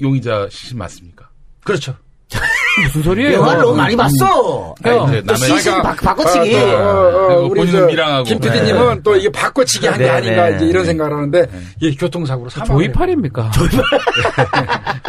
용의자 0.00 0.48
시신 0.50 0.78
맞습니까? 0.78 1.28
그렇죠. 1.62 1.94
무슨 2.86 3.02
소리예요? 3.02 3.34
영화를 3.34 3.60
너무 3.60 3.76
많이 3.76 3.94
봤어. 3.94 4.74
형, 4.82 5.04
아니, 5.04 5.18
이제 5.18 5.22
또 5.26 5.34
시신 5.36 5.82
바, 5.82 5.94
바꿔치기. 5.94 6.56
어, 6.56 6.58
어, 6.58 6.62
어, 6.62 7.26
그리고 7.28 7.50
우리 7.50 7.60
본인은 7.60 7.80
저 7.80 7.86
밀항하고. 7.86 8.24
김 8.24 8.40
PD님은 8.40 9.02
또 9.02 9.14
이게 9.14 9.30
바꿔치기 9.30 9.86
한게 9.86 10.04
네, 10.04 10.10
아닌가 10.10 10.48
네. 10.48 10.56
이제 10.56 10.64
이런 10.64 10.86
생각을 10.86 11.12
하는데 11.14 11.46
이게 11.78 11.94
교통사고로 11.94 12.48
사망. 12.48 12.68
조이팔입니까? 12.68 13.50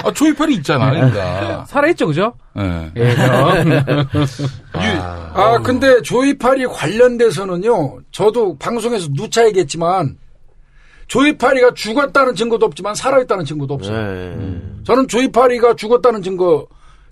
아, 0.04 0.12
조이팔이 0.12 0.56
있잖아, 0.56 0.90
그러니까. 0.92 1.64
살아있죠, 1.70 2.08
그죠? 2.08 2.34
예. 2.60 2.92
예, 2.98 3.16
형. 3.16 3.82
아 5.34 5.58
근데 5.64 6.02
조이팔이 6.02 6.66
관련돼서는요. 6.68 8.00
저도 8.12 8.58
방송에서 8.58 9.08
누차 9.16 9.46
얘기했지만 9.48 10.18
조이팔이가 11.14 11.76
죽었다는 11.76 12.34
증거도 12.34 12.66
없지만 12.66 12.96
살아있다는 12.96 13.46
증거도 13.46 13.76
없어요. 13.76 14.36
네. 14.36 14.62
저는 14.84 15.08
조이파리가 15.08 15.76
죽었다는 15.76 16.24
증거 16.24 16.66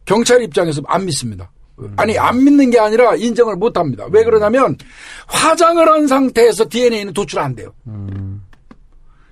경찰 0.06 0.42
입장에서 0.42 0.82
안 0.88 1.06
믿습니다. 1.06 1.52
아니 1.98 2.18
안 2.18 2.44
믿는 2.44 2.72
게 2.72 2.80
아니라 2.80 3.14
인정을 3.14 3.58
못 3.58 3.78
합니다. 3.78 4.08
왜 4.12 4.24
그러냐면 4.24 4.76
화장을 5.28 5.88
한 5.88 6.08
상태에서 6.08 6.68
DNA는 6.68 7.14
도출 7.14 7.38
안 7.38 7.56
돼요. 7.56 7.76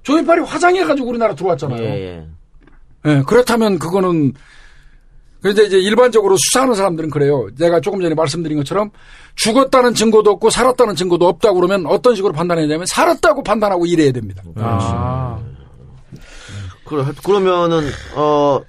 조이파리 0.03 0.41
화장해가지고 0.41 1.09
우리나라 1.09 1.33
들어왔잖아요. 1.33 1.81
예, 1.81 1.87
예. 1.87 2.27
예, 3.05 3.23
그렇다면 3.25 3.79
그거는 3.79 4.33
그런데 5.41 5.63
이제 5.65 5.79
일반적으로 5.79 6.35
수사하는 6.37 6.75
사람들은 6.75 7.09
그래요. 7.09 7.47
내가 7.57 7.79
조금 7.79 8.01
전에 8.01 8.13
말씀드린 8.13 8.57
것처럼 8.57 8.91
죽었다는 9.35 9.93
증거도 9.93 10.31
없고 10.31 10.49
살았다는 10.49 10.95
증거도 10.95 11.27
없다고 11.27 11.55
그러면 11.55 11.85
어떤 11.85 12.15
식으로 12.15 12.33
판단해야 12.33 12.67
되냐면 12.67 12.85
살았다고 12.85 13.43
판단하고 13.43 13.85
이래야 13.85 14.11
됩니다. 14.11 14.43
아. 14.57 15.39
그러, 16.85 17.05
그러면은 17.23 17.89
어, 18.15 18.59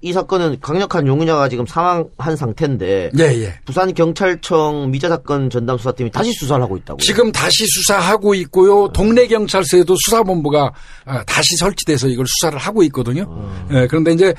이 0.00 0.12
사건은 0.12 0.58
강력한 0.60 1.06
용의자가 1.08 1.48
지금 1.48 1.66
사망한 1.66 2.36
상태인데 2.36 3.10
예, 3.18 3.22
예. 3.22 3.54
부산 3.64 3.92
경찰청 3.92 4.90
미자 4.92 5.08
사건 5.08 5.50
전담 5.50 5.76
수사팀이 5.76 6.12
다시 6.12 6.32
수사를 6.32 6.62
하고 6.62 6.76
있다고요. 6.76 6.98
지금 6.98 7.32
다시 7.32 7.66
수사하고 7.66 8.34
있고요. 8.34 8.88
동네 8.92 9.26
경찰서에도 9.26 9.96
수사본부가 10.04 10.72
아, 11.04 11.24
다시 11.24 11.56
설치돼서 11.56 12.06
이걸 12.08 12.26
수사를 12.28 12.56
하고 12.58 12.84
있거든요. 12.84 13.50
예, 13.72 13.88
그런데 13.88 14.12
이제 14.12 14.34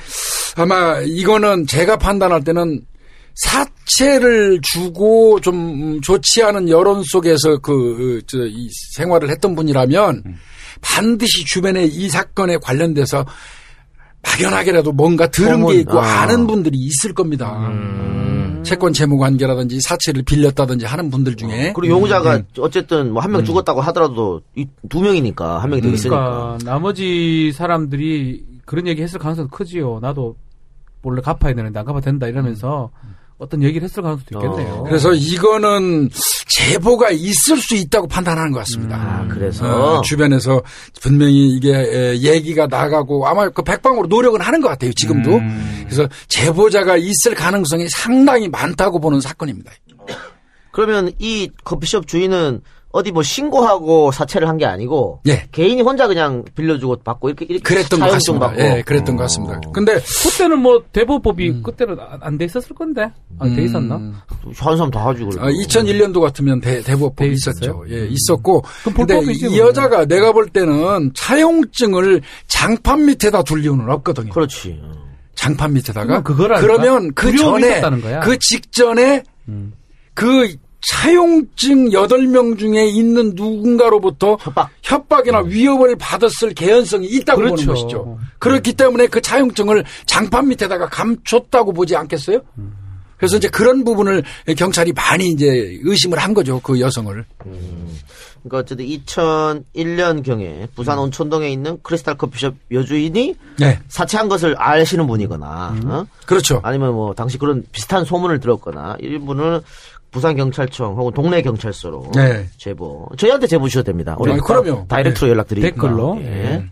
아마 0.56 0.98
이거는 1.00 1.66
제가 1.66 1.98
판단할 1.98 2.42
때는 2.42 2.80
사채를 3.34 4.60
주고 4.62 5.40
좀 5.40 5.54
음, 5.54 6.00
좋지 6.00 6.42
않은 6.42 6.68
여론 6.68 7.02
속에서 7.04 7.58
그, 7.58 8.20
저, 8.26 8.38
이 8.46 8.68
생활을 8.94 9.30
했던 9.30 9.54
분이라면 9.54 10.22
반드시 10.80 11.44
주변에 11.44 11.84
이 11.84 12.08
사건에 12.08 12.56
관련돼서 12.58 13.24
막연하게라도 14.22 14.92
뭔가 14.92 15.28
들은 15.30 15.52
소문, 15.52 15.72
게 15.72 15.80
있고 15.80 15.98
아. 16.00 16.22
아는 16.22 16.46
분들이 16.46 16.78
있을 16.78 17.12
겁니다. 17.14 17.70
채권 18.62 18.92
채무 18.92 19.16
관계라든지 19.18 19.80
사채를 19.80 20.22
빌렸다든지 20.22 20.84
하는 20.84 21.10
분들 21.10 21.34
중에 21.36 21.72
그리고 21.74 21.94
용의자가 21.96 22.42
어쨌든 22.58 23.12
뭐 23.12 23.22
한 23.22 23.32
명 23.32 23.44
죽었다고 23.44 23.80
하더라도 23.80 24.42
이 24.56 24.66
두 24.90 25.00
명이니까 25.00 25.58
한 25.62 25.70
명이 25.70 25.82
더 25.82 25.88
있으니까. 25.88 26.18
그러니까 26.58 26.58
나머지 26.70 27.52
사람들이 27.52 28.44
그런 28.66 28.86
얘기 28.86 29.02
했을 29.02 29.18
가능성도 29.18 29.50
크지요. 29.50 29.98
나도 30.02 30.36
원래 31.02 31.22
갚아야 31.22 31.54
되는데 31.54 31.78
안 31.78 31.86
갚아도 31.86 32.04
된다 32.04 32.26
이러면서 32.26 32.90
어떤 33.38 33.62
얘기를 33.62 33.84
했을 33.84 34.02
가능성도 34.02 34.38
있겠네요. 34.38 34.82
그래서 34.84 35.14
이거는 35.14 36.10
제보가 36.50 37.10
있을 37.10 37.58
수 37.58 37.76
있다고 37.76 38.08
판단하는 38.08 38.50
것 38.52 38.58
같습니다. 38.60 38.96
아, 38.96 39.28
그래서 39.28 39.98
어, 39.98 40.00
주변에서 40.02 40.62
분명히 41.00 41.48
이게 41.48 41.72
에, 41.72 42.18
얘기가 42.18 42.66
나가고 42.66 43.26
아마 43.26 43.48
그 43.48 43.62
백방으로 43.62 44.08
노력은 44.08 44.40
하는 44.40 44.60
것 44.60 44.68
같아요. 44.68 44.92
지금도. 44.92 45.36
음. 45.36 45.84
그래서 45.84 46.08
제보자가 46.28 46.96
있을 46.96 47.34
가능성이 47.36 47.88
상당히 47.88 48.48
많다고 48.48 49.00
보는 49.00 49.20
사건입니다. 49.20 49.70
그러면 50.72 51.12
이 51.18 51.50
커피숍 51.64 52.06
주인은 52.06 52.62
어디 52.92 53.12
뭐 53.12 53.22
신고하고 53.22 54.10
사채를 54.12 54.48
한 54.48 54.58
게 54.58 54.66
아니고 54.66 55.20
예. 55.28 55.46
개인이 55.52 55.80
혼자 55.82 56.06
그냥 56.08 56.44
빌려주고 56.56 56.96
받고 57.04 57.28
이렇게 57.28 57.44
이렇게 57.46 57.62
그랬던 57.62 58.00
것 58.00 58.10
같습니다. 58.10 58.48
받고. 58.48 58.62
예, 58.62 58.82
그랬던 58.82 59.16
것 59.16 59.22
같습니다. 59.24 59.60
근데 59.72 59.94
그때는 60.24 60.58
뭐 60.58 60.82
대보법이 60.92 61.62
그때는 61.62 61.96
안 62.20 62.36
돼 62.36 62.44
있었을 62.46 62.74
건데 62.74 63.10
안 63.38 63.54
돼 63.54 63.62
있었나? 63.64 63.94
한 64.56 64.76
사람 64.76 64.90
다 64.90 65.06
하지 65.06 65.24
그래. 65.24 65.40
어, 65.40 65.46
2001년도 65.46 66.20
같으면 66.20 66.60
대, 66.60 66.82
대법법 66.82 67.16
돼 67.16 67.28
있었죠. 67.28 67.84
예, 67.88 68.06
있었고. 68.10 68.62
그럼 68.84 68.94
근데 69.06 69.20
이 69.32 69.44
뭐. 69.48 69.58
여자가 69.68 70.04
내가 70.06 70.32
볼 70.32 70.48
때는 70.48 71.12
차용증을 71.14 72.20
장판 72.48 73.06
밑에다 73.06 73.42
둘 73.44 73.62
이유는 73.64 73.88
없거든요. 73.88 74.30
그렇지. 74.32 74.80
장판 75.36 75.72
밑에다가 75.72 76.22
그러면 76.60 77.12
그 77.14 77.34
전에. 77.36 77.80
음. 77.82 78.20
그 78.22 78.38
직전에 78.38 79.22
그 80.14 80.54
차용증 80.80 81.90
8명 81.90 82.58
중에 82.58 82.86
있는 82.86 83.32
누군가로부터 83.34 84.38
협박. 84.82 85.26
이나 85.26 85.40
위협을 85.40 85.96
받았을 85.96 86.54
개연성이 86.54 87.06
있다고 87.08 87.42
보는 87.42 87.56
그렇죠. 87.56 87.72
것이죠. 87.72 88.18
그렇기 88.38 88.72
때문에 88.72 89.06
그 89.06 89.20
차용증을 89.20 89.84
장판 90.06 90.48
밑에다가 90.48 90.88
감췄다고 90.88 91.72
보지 91.72 91.96
않겠어요? 91.96 92.40
그래서 93.18 93.36
이제 93.36 93.48
그런 93.48 93.84
부분을 93.84 94.22
경찰이 94.56 94.92
많이 94.92 95.28
이제 95.28 95.78
의심을 95.82 96.18
한 96.18 96.32
거죠. 96.32 96.58
그 96.60 96.80
여성을. 96.80 97.24
그러니까 98.42 98.58
어쨌든 98.58 98.86
2001년 98.86 100.24
경에 100.24 100.66
부산 100.74 100.96
음. 100.96 101.04
온천동에 101.04 101.50
있는 101.50 101.78
크리스탈 101.82 102.16
커피숍 102.16 102.54
여주인이 102.72 103.34
네. 103.58 103.78
사채한 103.88 104.30
것을 104.30 104.54
아시는 104.58 105.06
분이거나 105.06 105.76
어? 105.84 106.06
그렇죠. 106.24 106.60
아니면 106.62 106.94
뭐 106.94 107.14
당시 107.14 107.36
그런 107.36 107.62
비슷한 107.70 108.06
소문을 108.06 108.40
들었거나 108.40 108.96
이분은 109.02 109.60
부산 110.10 110.36
경찰청 110.36 110.96
혹은 110.96 111.12
동네 111.12 111.40
경찰서로 111.42 112.10
네. 112.14 112.46
제보 112.56 113.08
저희한테 113.16 113.46
제보 113.46 113.68
주셔도 113.68 113.84
됩니다. 113.84 114.16
우리 114.18 114.32
아, 114.32 114.36
그럼요. 114.36 114.86
다이렉트로 114.88 115.28
연락드리니까 115.30 115.70
댓글로. 115.74 116.18
예. 116.22 116.64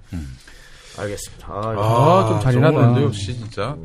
알겠습니다. 0.99 1.47
아, 1.49 1.75
아, 1.77 2.27
좀 2.29 2.41
잔인하다. 2.41 3.03
역시 3.03 3.37
진짜. 3.37 3.77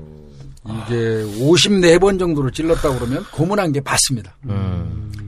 이게 0.66 0.96
54번 1.44 2.18
정도로 2.18 2.50
찔렀다고 2.52 2.96
그러면 2.96 3.24
고문한 3.32 3.74
게 3.74 3.82
맞습니다. 3.82 4.36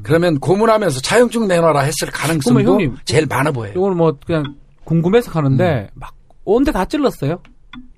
그러면 0.01 0.39
고문하면서 0.39 1.01
차용증 1.01 1.47
내놔라 1.47 1.81
했을 1.81 2.09
가능성도 2.11 2.59
그러면 2.59 2.73
형님, 2.73 2.97
제일 3.05 3.25
많아 3.27 3.51
보여요. 3.51 3.73
이거는 3.75 3.97
뭐 3.97 4.17
그냥 4.25 4.55
궁금해서 4.85 5.31
가는데 5.31 5.89
막 5.93 6.13
온데 6.45 6.71
다 6.71 6.85
찔렀어요. 6.85 7.41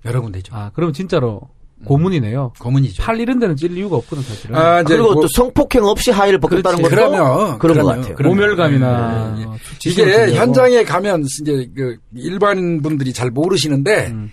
여러 0.05 0.21
군데죠. 0.21 0.55
아, 0.55 0.71
그럼 0.73 0.93
진짜로 0.93 1.41
고문이네요. 1.85 2.53
고문이죠. 2.59 3.03
팔 3.03 3.19
이런 3.19 3.39
데는 3.39 3.55
찔릴 3.55 3.77
이유가 3.77 3.97
없거든 3.97 4.23
사실은. 4.23 4.55
아, 4.55 4.81
이제 4.81 4.95
그리고 4.95 5.13
뭐또 5.13 5.27
성폭행 5.27 5.83
없이 5.85 6.11
하의를 6.11 6.39
벗겼다는 6.39 6.81
것도 6.81 6.89
그러면 6.89 7.19
그런 7.59 7.77
것 7.77 7.83
그러면, 7.83 7.85
같아요. 8.01 8.15
그러면. 8.15 8.37
모멸감이나 8.37 9.35
예, 9.37 9.41
예. 9.41 9.45
수치심을 9.63 10.29
이게. 10.29 10.37
현장에 10.37 10.83
가면 10.83 11.25
이제 11.41 11.69
그 11.75 11.97
일반 12.15 12.81
분들이 12.81 13.13
잘 13.13 13.29
모르시는데 13.29 14.07
음. 14.07 14.31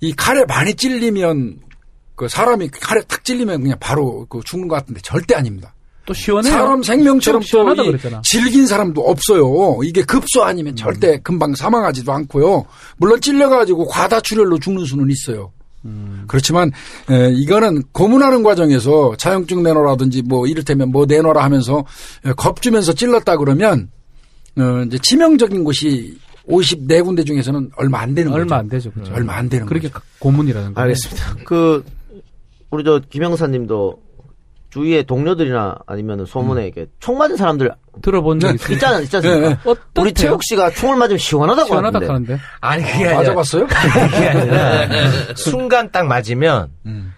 이 0.00 0.12
칼에 0.14 0.44
많이 0.46 0.74
찔리면 0.74 1.58
그 2.14 2.28
사람이 2.28 2.68
칼에 2.68 3.02
탁 3.08 3.24
찔리면 3.24 3.62
그냥 3.62 3.76
바로 3.80 4.26
그 4.28 4.40
죽는 4.44 4.68
것 4.68 4.76
같은데 4.76 5.00
절대 5.02 5.34
아닙니다. 5.34 5.74
또 6.06 6.12
시원해요. 6.14 6.52
사람 6.52 6.82
생명처럼 6.82 7.40
좀 7.40 7.46
시원하다 7.48 7.82
그랬잖아. 7.82 8.20
질긴 8.22 8.66
사람도 8.66 9.00
없어요. 9.00 9.78
이게 9.82 10.02
급소 10.02 10.44
아니면 10.44 10.76
절대 10.76 11.18
금방 11.22 11.54
사망하지도 11.54 12.12
않고요. 12.12 12.66
물론 12.98 13.20
찔려가지고 13.20 13.86
과다출혈로 13.88 14.58
죽는 14.58 14.84
수는 14.84 15.10
있어요. 15.10 15.50
그렇지만 16.26 16.70
에, 17.10 17.30
이거는 17.32 17.82
고문하는 17.92 18.42
과정에서 18.42 19.14
차용증 19.16 19.62
내놓으라든지 19.62 20.22
뭐 20.22 20.46
이를테면 20.46 20.90
뭐 20.90 21.06
내놓으라 21.06 21.42
하면서 21.44 21.84
에, 22.24 22.32
겁주면서 22.32 22.94
찔렀다 22.94 23.36
그러면 23.36 23.90
어, 24.56 24.84
이제 24.86 24.98
치명적인 24.98 25.64
것이 25.64 26.18
54군데 26.48 27.26
중에서는 27.26 27.70
얼마 27.76 28.00
안 28.00 28.14
되는 28.14 28.32
얼마 28.32 28.44
거죠. 28.44 28.54
안 28.56 28.68
되죠. 28.68 28.90
그렇죠. 28.92 29.12
얼마 29.14 29.34
안 29.36 29.48
되는 29.48 29.66
그렇게 29.66 29.88
거죠. 29.88 30.04
고문이라는 30.18 30.74
거. 30.74 30.80
알겠습니다. 30.80 31.36
그 31.44 31.84
우리 32.70 32.84
저 32.84 33.00
김영사님도 33.08 34.03
주위에 34.74 35.04
동료들이나 35.04 35.76
아니면 35.86 36.26
소문에 36.26 36.64
이렇게 36.64 36.86
총 36.98 37.16
맞은 37.16 37.36
사람들 37.36 37.70
들어본 38.02 38.40
적 38.40 38.52
있어요. 38.52 38.74
있잖아, 38.74 38.96
않습니까? 38.96 39.20
네, 39.20 39.48
네. 39.50 39.56
어떻대요? 39.64 40.02
우리 40.02 40.12
최욱 40.12 40.42
씨가 40.42 40.70
총을 40.70 40.96
맞으면 40.96 41.16
시원하다고 41.18 41.66
시원하다 41.68 41.98
하는데. 41.98 42.12
하는데. 42.12 42.40
아니 42.60 42.82
그게 42.82 43.04
아니라 43.04 43.16
맞아봤어요? 43.18 43.66
그게 43.68 44.28
아니라 44.28 44.88
순간 45.36 45.92
딱 45.92 46.06
맞으면 46.08 46.70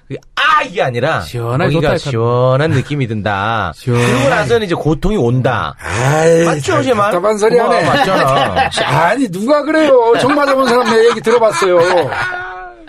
그게 0.07 0.21
아 0.35 0.63
이게 0.65 0.83
아니라 0.83 1.23
시원하게 1.23 1.73
거기가 1.73 1.97
시원한 1.97 2.73
느낌이 2.73 3.07
든다. 3.07 3.73
그러고 3.83 4.29
나서는 4.29 4.67
이제 4.67 4.75
고통이 4.75 5.17
온다. 5.17 5.75
아이, 5.79 6.45
맞죠, 6.45 6.83
제 6.83 6.93
말? 6.93 7.11
답답한 7.11 7.39
소리 7.39 7.57
하네. 7.59 7.85
맞잖아. 7.87 8.69
아니 9.09 9.29
누가 9.31 9.63
그래요? 9.63 10.13
총 10.21 10.35
맞아본 10.35 10.69
사람 10.69 10.85
내 10.91 11.07
얘기 11.09 11.23
들어봤어요. 11.23 11.79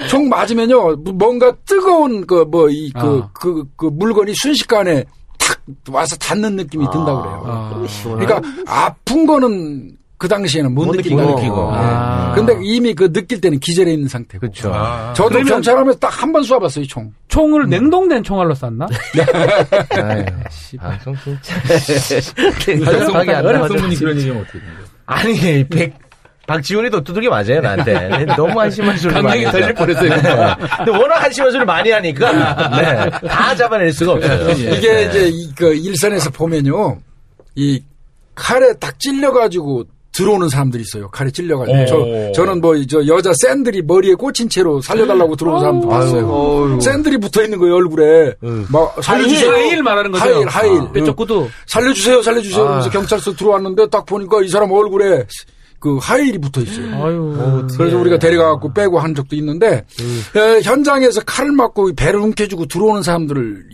총 0.10 0.30
맞으면요 0.30 0.96
뭔가 1.16 1.54
뜨거운 1.66 2.26
그 2.28 2.46
뭐 2.46 2.70
이그그그 2.70 3.88
아. 3.88 3.90
물건이 3.92 4.34
순식간에 4.42 5.04
탁 5.40 5.60
와서 5.90 6.16
닿는 6.18 6.56
느낌이 6.56 6.86
든다 6.92 7.06
그래요. 7.06 7.44
아. 7.46 7.86
그러니까 8.04 8.42
아픈 8.68 9.26
거는 9.26 9.98
그 10.20 10.28
당시에는 10.28 10.74
못, 10.74 10.86
못 10.86 10.96
느낀다. 10.96 11.22
느끼고. 11.24 11.36
느끼고. 11.40 11.72
네. 11.74 11.78
아. 11.80 12.34
근데 12.36 12.58
이미 12.64 12.94
그 12.96 13.12
느낄 13.14 13.40
때는 13.40 13.60
기절해 13.60 13.94
있는 13.94 14.08
상태고. 14.08 14.40
그렇죠. 14.42 14.74
저도 15.16 15.30
그러면- 15.30 15.48
경찰하면서 15.48 16.00
딱 16.00 16.10
한 16.24 16.32
번 16.34 16.42
쏴봤어요, 16.42 16.84
이 16.84 16.88
총. 16.88 17.14
총을 17.28 17.68
냉동된 17.70 18.24
총알로 18.24 18.56
쐈나? 18.56 18.88
아유, 20.02 20.26
방송 20.80 21.16
진짜. 21.22 22.34
박성문이 22.86 23.30
안 23.32 23.44
나와서. 23.46 23.60
박성문이 23.74 23.96
그런 23.96 24.18
얘기하면 24.18 24.44
어떻게? 24.44 24.60
아니, 25.06 25.64
백, 25.68 25.94
박지훈이도 26.48 27.04
두들겨 27.04 27.30
맞아요, 27.30 27.62
나한테. 27.62 28.26
너무 28.38 28.60
한심한 28.60 28.98
소리 28.98 29.22
많이 29.22 29.42
해서. 29.46 29.52
털릴 29.52 29.74
뻔했어요. 29.74 30.10
네. 30.10 30.56
근데 30.78 30.92
워낙 30.92 31.22
한심한 31.24 31.52
소리 31.52 31.66
많이 31.66 31.92
하니까, 31.92 32.70
네. 32.82 33.28
다 33.28 33.54
잡아낼 33.56 33.92
수가 33.92 34.14
없어요. 34.14 34.50
이게 34.52 35.04
이제 35.04 35.30
이, 35.32 35.52
그 35.56 35.76
일선에서 35.76 36.30
보면요. 36.32 36.98
이 37.56 37.84
칼에 38.34 38.74
딱 38.80 38.98
찔려가지고 39.00 39.84
들어오는 40.14 40.48
사람들이 40.50 40.82
있어요. 40.84 41.10
칼에 41.10 41.30
찔려가지고. 41.30 41.78
오. 41.78 41.86
저, 41.86 42.42
저는 42.42 42.62
뭐, 42.62 42.74
저 42.90 43.06
여자 43.06 43.34
샌들이 43.36 43.82
머리에 43.84 44.16
꽂힌 44.16 44.48
채로 44.50 44.82
살려달라고 44.82 45.36
들어오는 45.36 45.60
사람도 45.60 45.88
봤어요. 45.90 46.80
샌들이 46.80 47.18
붙어 47.18 47.44
있는 47.44 47.60
거예요, 47.60 47.76
얼굴에. 47.76 48.34
막, 48.72 48.96
살려주세요. 49.04 49.52
하이힐 49.52 49.84
말하는 49.84 50.12
거죠? 50.12 50.24
하이힐, 50.24 50.48
하이힐. 50.48 50.80
아, 50.82 50.92
뾰족 50.94 51.16
구두. 51.18 51.48
살려주세요, 51.68 52.22
살려주세요. 52.24 52.68
그래서 52.68 52.90
경찰서 52.90 53.34
들어왔는데 53.34 53.90
딱 53.90 54.06
보니까 54.08 54.42
이 54.42 54.48
사람 54.48 54.72
얼굴에 54.72 55.26
그 55.80 55.98
하이힐이 55.98 56.40
붙어 56.40 56.62
있어요. 56.62 57.04
아유. 57.04 57.68
그래서 57.78 57.98
우리가 57.98 58.18
데려가갖고 58.18 58.74
빼고 58.74 59.00
한 59.00 59.14
적도 59.14 59.36
있는데 59.36 59.86
에, 60.36 60.62
현장에서 60.62 61.22
칼을 61.22 61.52
맞고 61.52 61.94
배를 61.96 62.20
움켜쥐고 62.20 62.66
들어오는 62.66 63.04
사람들을 63.04 63.70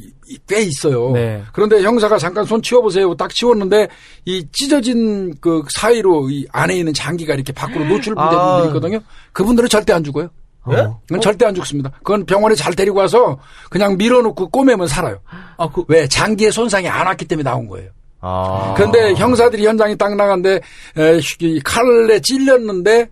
꽤 0.48 0.62
있어요. 0.62 1.12
네. 1.12 1.44
그런데 1.54 1.82
형사가 1.82 2.18
잠깐 2.18 2.46
손 2.46 2.62
치워보세요. 2.62 3.16
딱 3.16 3.34
치웠는데 3.34 3.88
이 4.26 4.46
찢어진 4.52 5.34
그 5.40 5.64
사이로 5.70 6.30
이 6.30 6.48
안에 6.52 6.76
있는 6.76 6.94
장기가 6.94 7.34
이렇게 7.34 7.54
밖으로 7.54 7.86
노출된 7.86 8.18
아. 8.18 8.30
분들이 8.58 8.68
있거든요. 8.70 9.00
그분들은 9.32 9.70
절대 9.70 9.94
안 9.94 10.04
죽어요. 10.04 10.30
예? 10.72 10.88
그건 11.08 11.22
절대 11.22 11.46
안 11.46 11.54
죽습니다. 11.54 11.92
그건 11.98 12.26
병원에 12.26 12.56
잘 12.56 12.74
데리고 12.74 13.00
와서 13.00 13.38
그냥 13.70 13.98
밀어놓고 13.98 14.50
꼬매면 14.50 14.88
살아요. 14.88 15.20
아, 15.58 15.70
그, 15.70 15.84
왜? 15.90 16.08
장기의 16.08 16.54
손상이 16.54 16.88
안 16.88 17.06
왔기 17.06 17.26
때문에 17.26 17.44
나온 17.50 17.68
거예요. 17.68 17.90
아. 18.26 18.74
그런데 18.78 19.14
형사들이 19.16 19.66
현장에 19.68 19.96
딱 19.96 20.16
나간데 20.16 20.62
에, 20.98 21.20
이 21.42 21.60
칼에 21.60 22.22
찔렸는데 22.22 23.10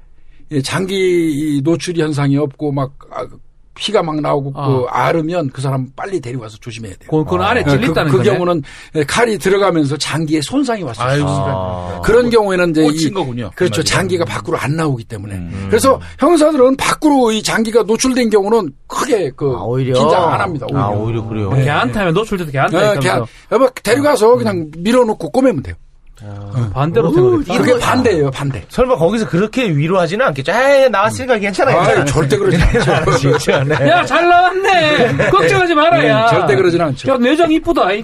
이 0.52 0.64
장기 0.64 0.96
이 0.96 1.62
노출 1.62 1.98
현상이 1.98 2.38
없고 2.38 2.72
막 2.72 2.94
아, 3.12 3.28
피가 3.74 4.04
막 4.04 4.20
나오고 4.20 4.52
아. 4.56 4.68
그 4.68 4.86
앓으면 4.90 5.50
그 5.52 5.62
사람 5.62 5.88
빨리 5.96 6.20
데리고와서 6.20 6.58
조심해야 6.58 6.94
돼요. 7.00 7.10
그, 7.10 7.24
그 7.24 7.36
안에 7.42 7.64
그, 7.64 7.72
찔렸다는 7.72 8.12
그 8.12 8.18
거네. 8.18 8.30
경우는 8.30 8.64
칼이 9.08 9.38
들어가면서 9.38 9.98
장기에 9.98 10.42
손상이 10.42 10.84
왔을 10.84 10.96
수 11.02 11.02
아유, 11.08 11.20
있어요. 11.22 12.02
그런 12.04 12.30
경우에는 12.30 12.72
이제 12.72 12.84
꽂힌 12.84 13.08
이- 13.10 13.12
거군요. 13.12 13.52
그렇죠. 13.56 13.76
한마디로. 13.80 13.84
장기가 13.84 14.26
밖으로 14.26 14.58
안 14.58 14.76
나오기 14.76 15.06
때문에. 15.06 15.36
음. 15.36 15.66
그래서 15.70 16.00
형사들은 16.20 16.76
밖으로 16.78 17.32
이 17.32 17.42
장기가 17.42 17.84
노출된 17.84 18.30
경우는 18.30 18.74
크게 18.88 19.32
그 19.36 19.56
아, 19.58 19.64
오히려. 19.64 19.94
긴장 19.98 20.34
안 20.34 20.42
합니다. 20.42 20.66
오히려. 20.70 20.82
아, 20.84 20.90
오히려 20.90 21.24
그래요. 21.26 21.50
걔한테 21.52 22.00
하면 22.00 22.14
노출돼서 22.14 22.52
걔한테 22.52 22.78
네, 22.78 22.84
하면서 22.84 23.00
그냥 23.02 23.26
여보 23.52 23.70
데려가서 23.82 24.36
그냥 24.36 24.70
밀어놓고 24.78 25.30
꼬매면 25.32 25.64
돼요. 25.64 25.76
반대로 26.74 27.12
생각했다. 27.12 27.58
그게 27.58 27.80
반대예요, 27.80 28.30
반대. 28.32 28.64
설마 28.70 28.96
거기서 28.96 29.28
그렇게 29.28 29.68
위로하지는 29.70 30.24
않겠죠? 30.28 30.52
에이, 30.52 30.90
나왔으니까 30.90 31.38
괜찮아요. 31.40 31.80
아, 31.80 32.06
절대 32.06 32.38
그러지 32.38 32.58
않죠. 32.62 33.18
진짜, 33.18 33.64
네. 33.64 33.90
야, 33.90 34.06
잘 34.06 34.28
나왔네! 34.28 35.30
걱정하지 35.32 35.74
마라, 35.74 36.08
야. 36.08 36.26
네, 36.26 36.30
절대 36.38 36.56
그러진 36.56 36.82
않죠. 36.82 37.12
야, 37.12 37.18
내장 37.18 37.52
이쁘다, 37.52 37.92
이. 37.94 38.04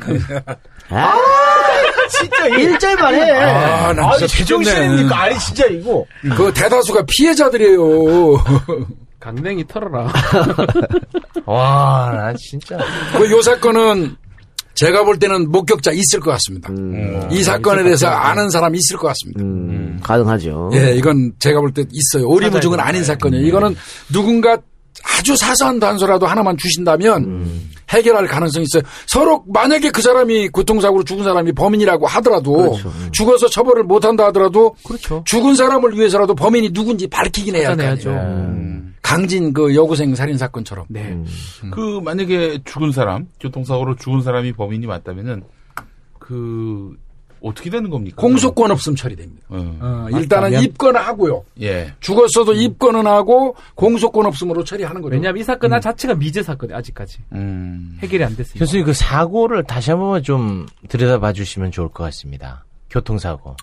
아, 0.90 1.14
진짜 2.10 2.48
이 2.48 2.62
일절만 2.64 3.14
해. 3.14 3.32
아, 3.32 3.94
난 3.94 4.00
아니, 4.06 4.18
진짜 4.20 4.38
제정신입니까? 4.38 5.16
아니, 5.24 5.38
진짜 5.40 5.66
이거. 5.68 6.04
그 6.36 6.52
대다수가 6.54 7.04
피해자들이에요. 7.08 7.82
강냉이 9.20 9.68
털어라. 9.68 10.08
와, 11.46 12.12
나 12.16 12.34
진짜. 12.38 12.78
그 13.18 13.30
요 13.30 13.42
사건은 13.42 14.16
제가 14.78 15.04
볼 15.04 15.18
때는 15.20 15.52
목격자 15.52 15.92
있을 15.92 16.20
것 16.20 16.32
같습니다. 16.32 16.70
이 17.32 17.42
사건에 17.44 17.84
대해서 17.84 18.08
아는 18.08 18.50
사람이 18.50 18.78
있을 18.78 18.98
것 18.98 19.08
같습니다. 19.08 19.42
음, 19.44 20.00
가능하죠. 20.04 20.70
예, 20.74 20.96
이건 20.96 21.34
제가 21.40 21.60
볼 21.60 21.72
때 21.74 21.84
있어요. 21.92 22.28
오리무중은 22.30 22.80
아닌 22.80 23.04
사건이에요. 23.04 23.46
이거는 23.46 23.76
누군가 24.14 24.58
아주 25.18 25.36
사소한 25.36 25.80
단서라도 25.80 26.26
하나만 26.26 26.58
주신다면 26.58 27.50
해결할 27.90 28.28
가능성이 28.28 28.66
있어요. 28.66 28.84
서로 29.06 29.44
만약에 29.48 29.90
그 29.92 30.02
사람이 30.02 30.50
교통사고로 30.50 31.04
죽은 31.04 31.24
사람이 31.24 31.54
범인이라고 31.54 32.06
하더라도 32.08 32.72
그렇죠. 32.72 32.92
죽어서 33.12 33.50
처벌을 33.50 33.84
못한다 33.84 34.26
하더라도 34.28 34.76
그렇죠. 34.84 35.24
죽은 35.26 35.56
사람을 35.56 35.98
위해서라도 35.98 36.36
범인이 36.36 36.72
누군지 36.74 37.08
밝히긴 37.08 37.56
해야 37.56 37.70
찾아내야죠. 37.70 38.10
음. 39.08 39.18
강진 39.18 39.54
그 39.54 39.76
여고생 39.76 40.14
살인 40.16 40.38
사건처럼. 40.38 40.86
네. 40.90 41.18
그 41.72 42.02
만약에 42.04 42.60
죽은 42.66 42.92
사람 42.92 43.28
교통사고로 43.40 43.96
죽은 43.96 44.22
사람이 44.22 44.54
범인이 44.54 44.86
맞다면은 44.86 45.44
그 46.20 46.96
어떻게 47.42 47.70
되는 47.70 47.90
겁니까? 47.90 48.18
공소권 48.20 48.72
없음 48.72 48.96
처리됩니다. 48.96 49.46
어. 49.50 49.78
어, 49.80 50.08
일단은 50.18 50.50
맞다면? 50.50 50.64
입건을 50.64 51.00
하고요. 51.00 51.44
예. 51.62 51.94
죽었어도 52.00 52.54
입건은 52.54 53.06
하고 53.08 53.56
공소권 53.76 54.26
없음으로 54.26 54.64
처리하는 54.64 55.02
거죠. 55.02 55.14
왜냐하면 55.14 55.40
이 55.40 55.44
사건 55.44 55.80
자체가 55.80 56.16
미제 56.16 56.44
사건이 56.44 56.74
아직까지 56.74 57.20
음. 57.34 57.98
해결이 58.02 58.24
안 58.24 58.36
됐어요. 58.36 58.60
교수님, 58.60 58.86
그 58.86 58.94
사고를 58.94 59.64
다시 59.64 59.92
한 59.92 60.00
번만 60.00 60.24
좀 60.24 60.66
들여다봐 60.90 61.34
주시면 61.34 61.72
좋을 61.72 61.90
것 61.90 62.04
같습니다. 62.06 62.66
교통사고. 62.90 63.56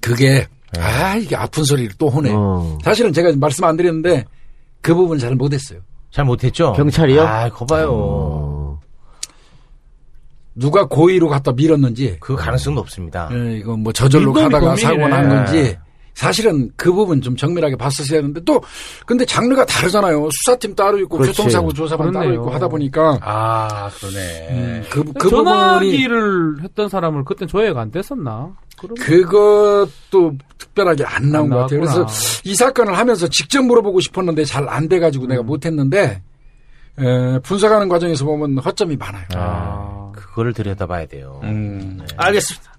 그게 0.00 0.46
아 0.78 1.16
이게 1.16 1.34
아픈 1.36 1.64
소리를 1.64 1.94
또 1.98 2.10
하네. 2.10 2.30
어. 2.32 2.78
사실은 2.84 3.12
제가 3.12 3.32
말씀 3.36 3.64
안 3.64 3.76
드렸는데 3.76 4.24
그 4.84 4.94
부분 4.94 5.18
잘 5.18 5.34
못했어요. 5.34 5.80
잘 6.10 6.26
못했죠? 6.26 6.74
경찰이요? 6.74 7.22
아, 7.22 7.48
거봐요. 7.48 7.88
어. 7.90 8.80
누가 10.54 10.84
고의로 10.86 11.28
갖다 11.28 11.52
밀었는지 11.52 12.18
그 12.20 12.36
가능성도 12.36 12.82
없습니다. 12.82 13.30
예, 13.32 13.56
이거 13.56 13.76
뭐 13.78 13.92
저절로 13.94 14.32
가다가. 14.34 14.76
사고 14.76 15.08
난 15.08 15.26
건지 15.28 15.76
사실은 16.14 16.70
그 16.76 16.92
부분 16.92 17.20
좀 17.20 17.36
정밀하게 17.36 17.76
봤었어야 17.76 18.18
했는데 18.18 18.40
또 18.44 18.62
근데 19.06 19.24
장르가 19.24 19.64
다르잖아요. 19.66 20.28
수사팀 20.30 20.74
따로 20.76 20.98
있고 21.00 21.18
그렇지. 21.18 21.36
교통사고 21.36 21.72
조사반 21.72 22.12
따로 22.12 22.20
그렇네요. 22.26 22.40
있고 22.40 22.50
하다 22.54 22.68
보니까 22.68 23.18
아 23.20 23.90
그러네. 23.98 24.84
그, 24.90 25.02
그 25.04 25.12
부분이 25.30 25.30
전화기를 25.30 26.62
했던 26.62 26.88
사람을 26.88 27.24
그땐 27.24 27.48
조회가 27.48 27.80
안 27.80 27.90
됐었나? 27.90 28.52
그것도 29.00 30.34
특별하게 30.58 31.04
안 31.04 31.30
나온 31.30 31.44
안 31.44 31.50
것 31.50 31.56
같아요. 31.62 31.80
그래서. 31.80 32.06
이 32.44 32.54
사건을 32.54 32.96
하면서 32.96 33.26
직접 33.28 33.62
물어보고 33.62 34.00
싶었는데 34.00 34.44
잘 34.44 34.68
안 34.68 34.88
돼가지고 34.88 35.26
내가 35.26 35.42
못했는데 35.42 36.22
에, 36.98 37.38
분석하는 37.40 37.88
과정에서 37.88 38.24
보면 38.24 38.58
허점이 38.58 38.96
많아요. 38.96 39.24
아, 39.34 40.12
그거를 40.14 40.52
들여다봐야 40.52 41.06
돼요. 41.06 41.40
음. 41.44 42.00
알겠습니다. 42.16 42.72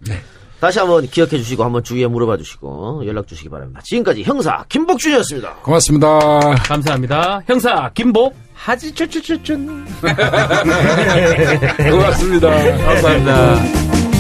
다시 0.66 0.80
한번 0.80 1.06
기억해 1.06 1.30
주시고 1.30 1.64
한번 1.64 1.84
주위에 1.84 2.08
물어봐 2.08 2.38
주시고 2.38 3.04
연락 3.06 3.28
주시기 3.28 3.50
바랍니다. 3.50 3.82
지금까지 3.84 4.24
형사 4.24 4.66
김복준이었습니다. 4.68 5.58
고맙습니다. 5.62 6.40
감사합니다. 6.66 7.44
형사 7.46 7.92
김복. 7.94 8.36
하지 8.56 8.92
쭈쭈쭈쭈. 8.92 9.54
고맙습니다. 11.78 12.50
감사합니다. 12.84 14.15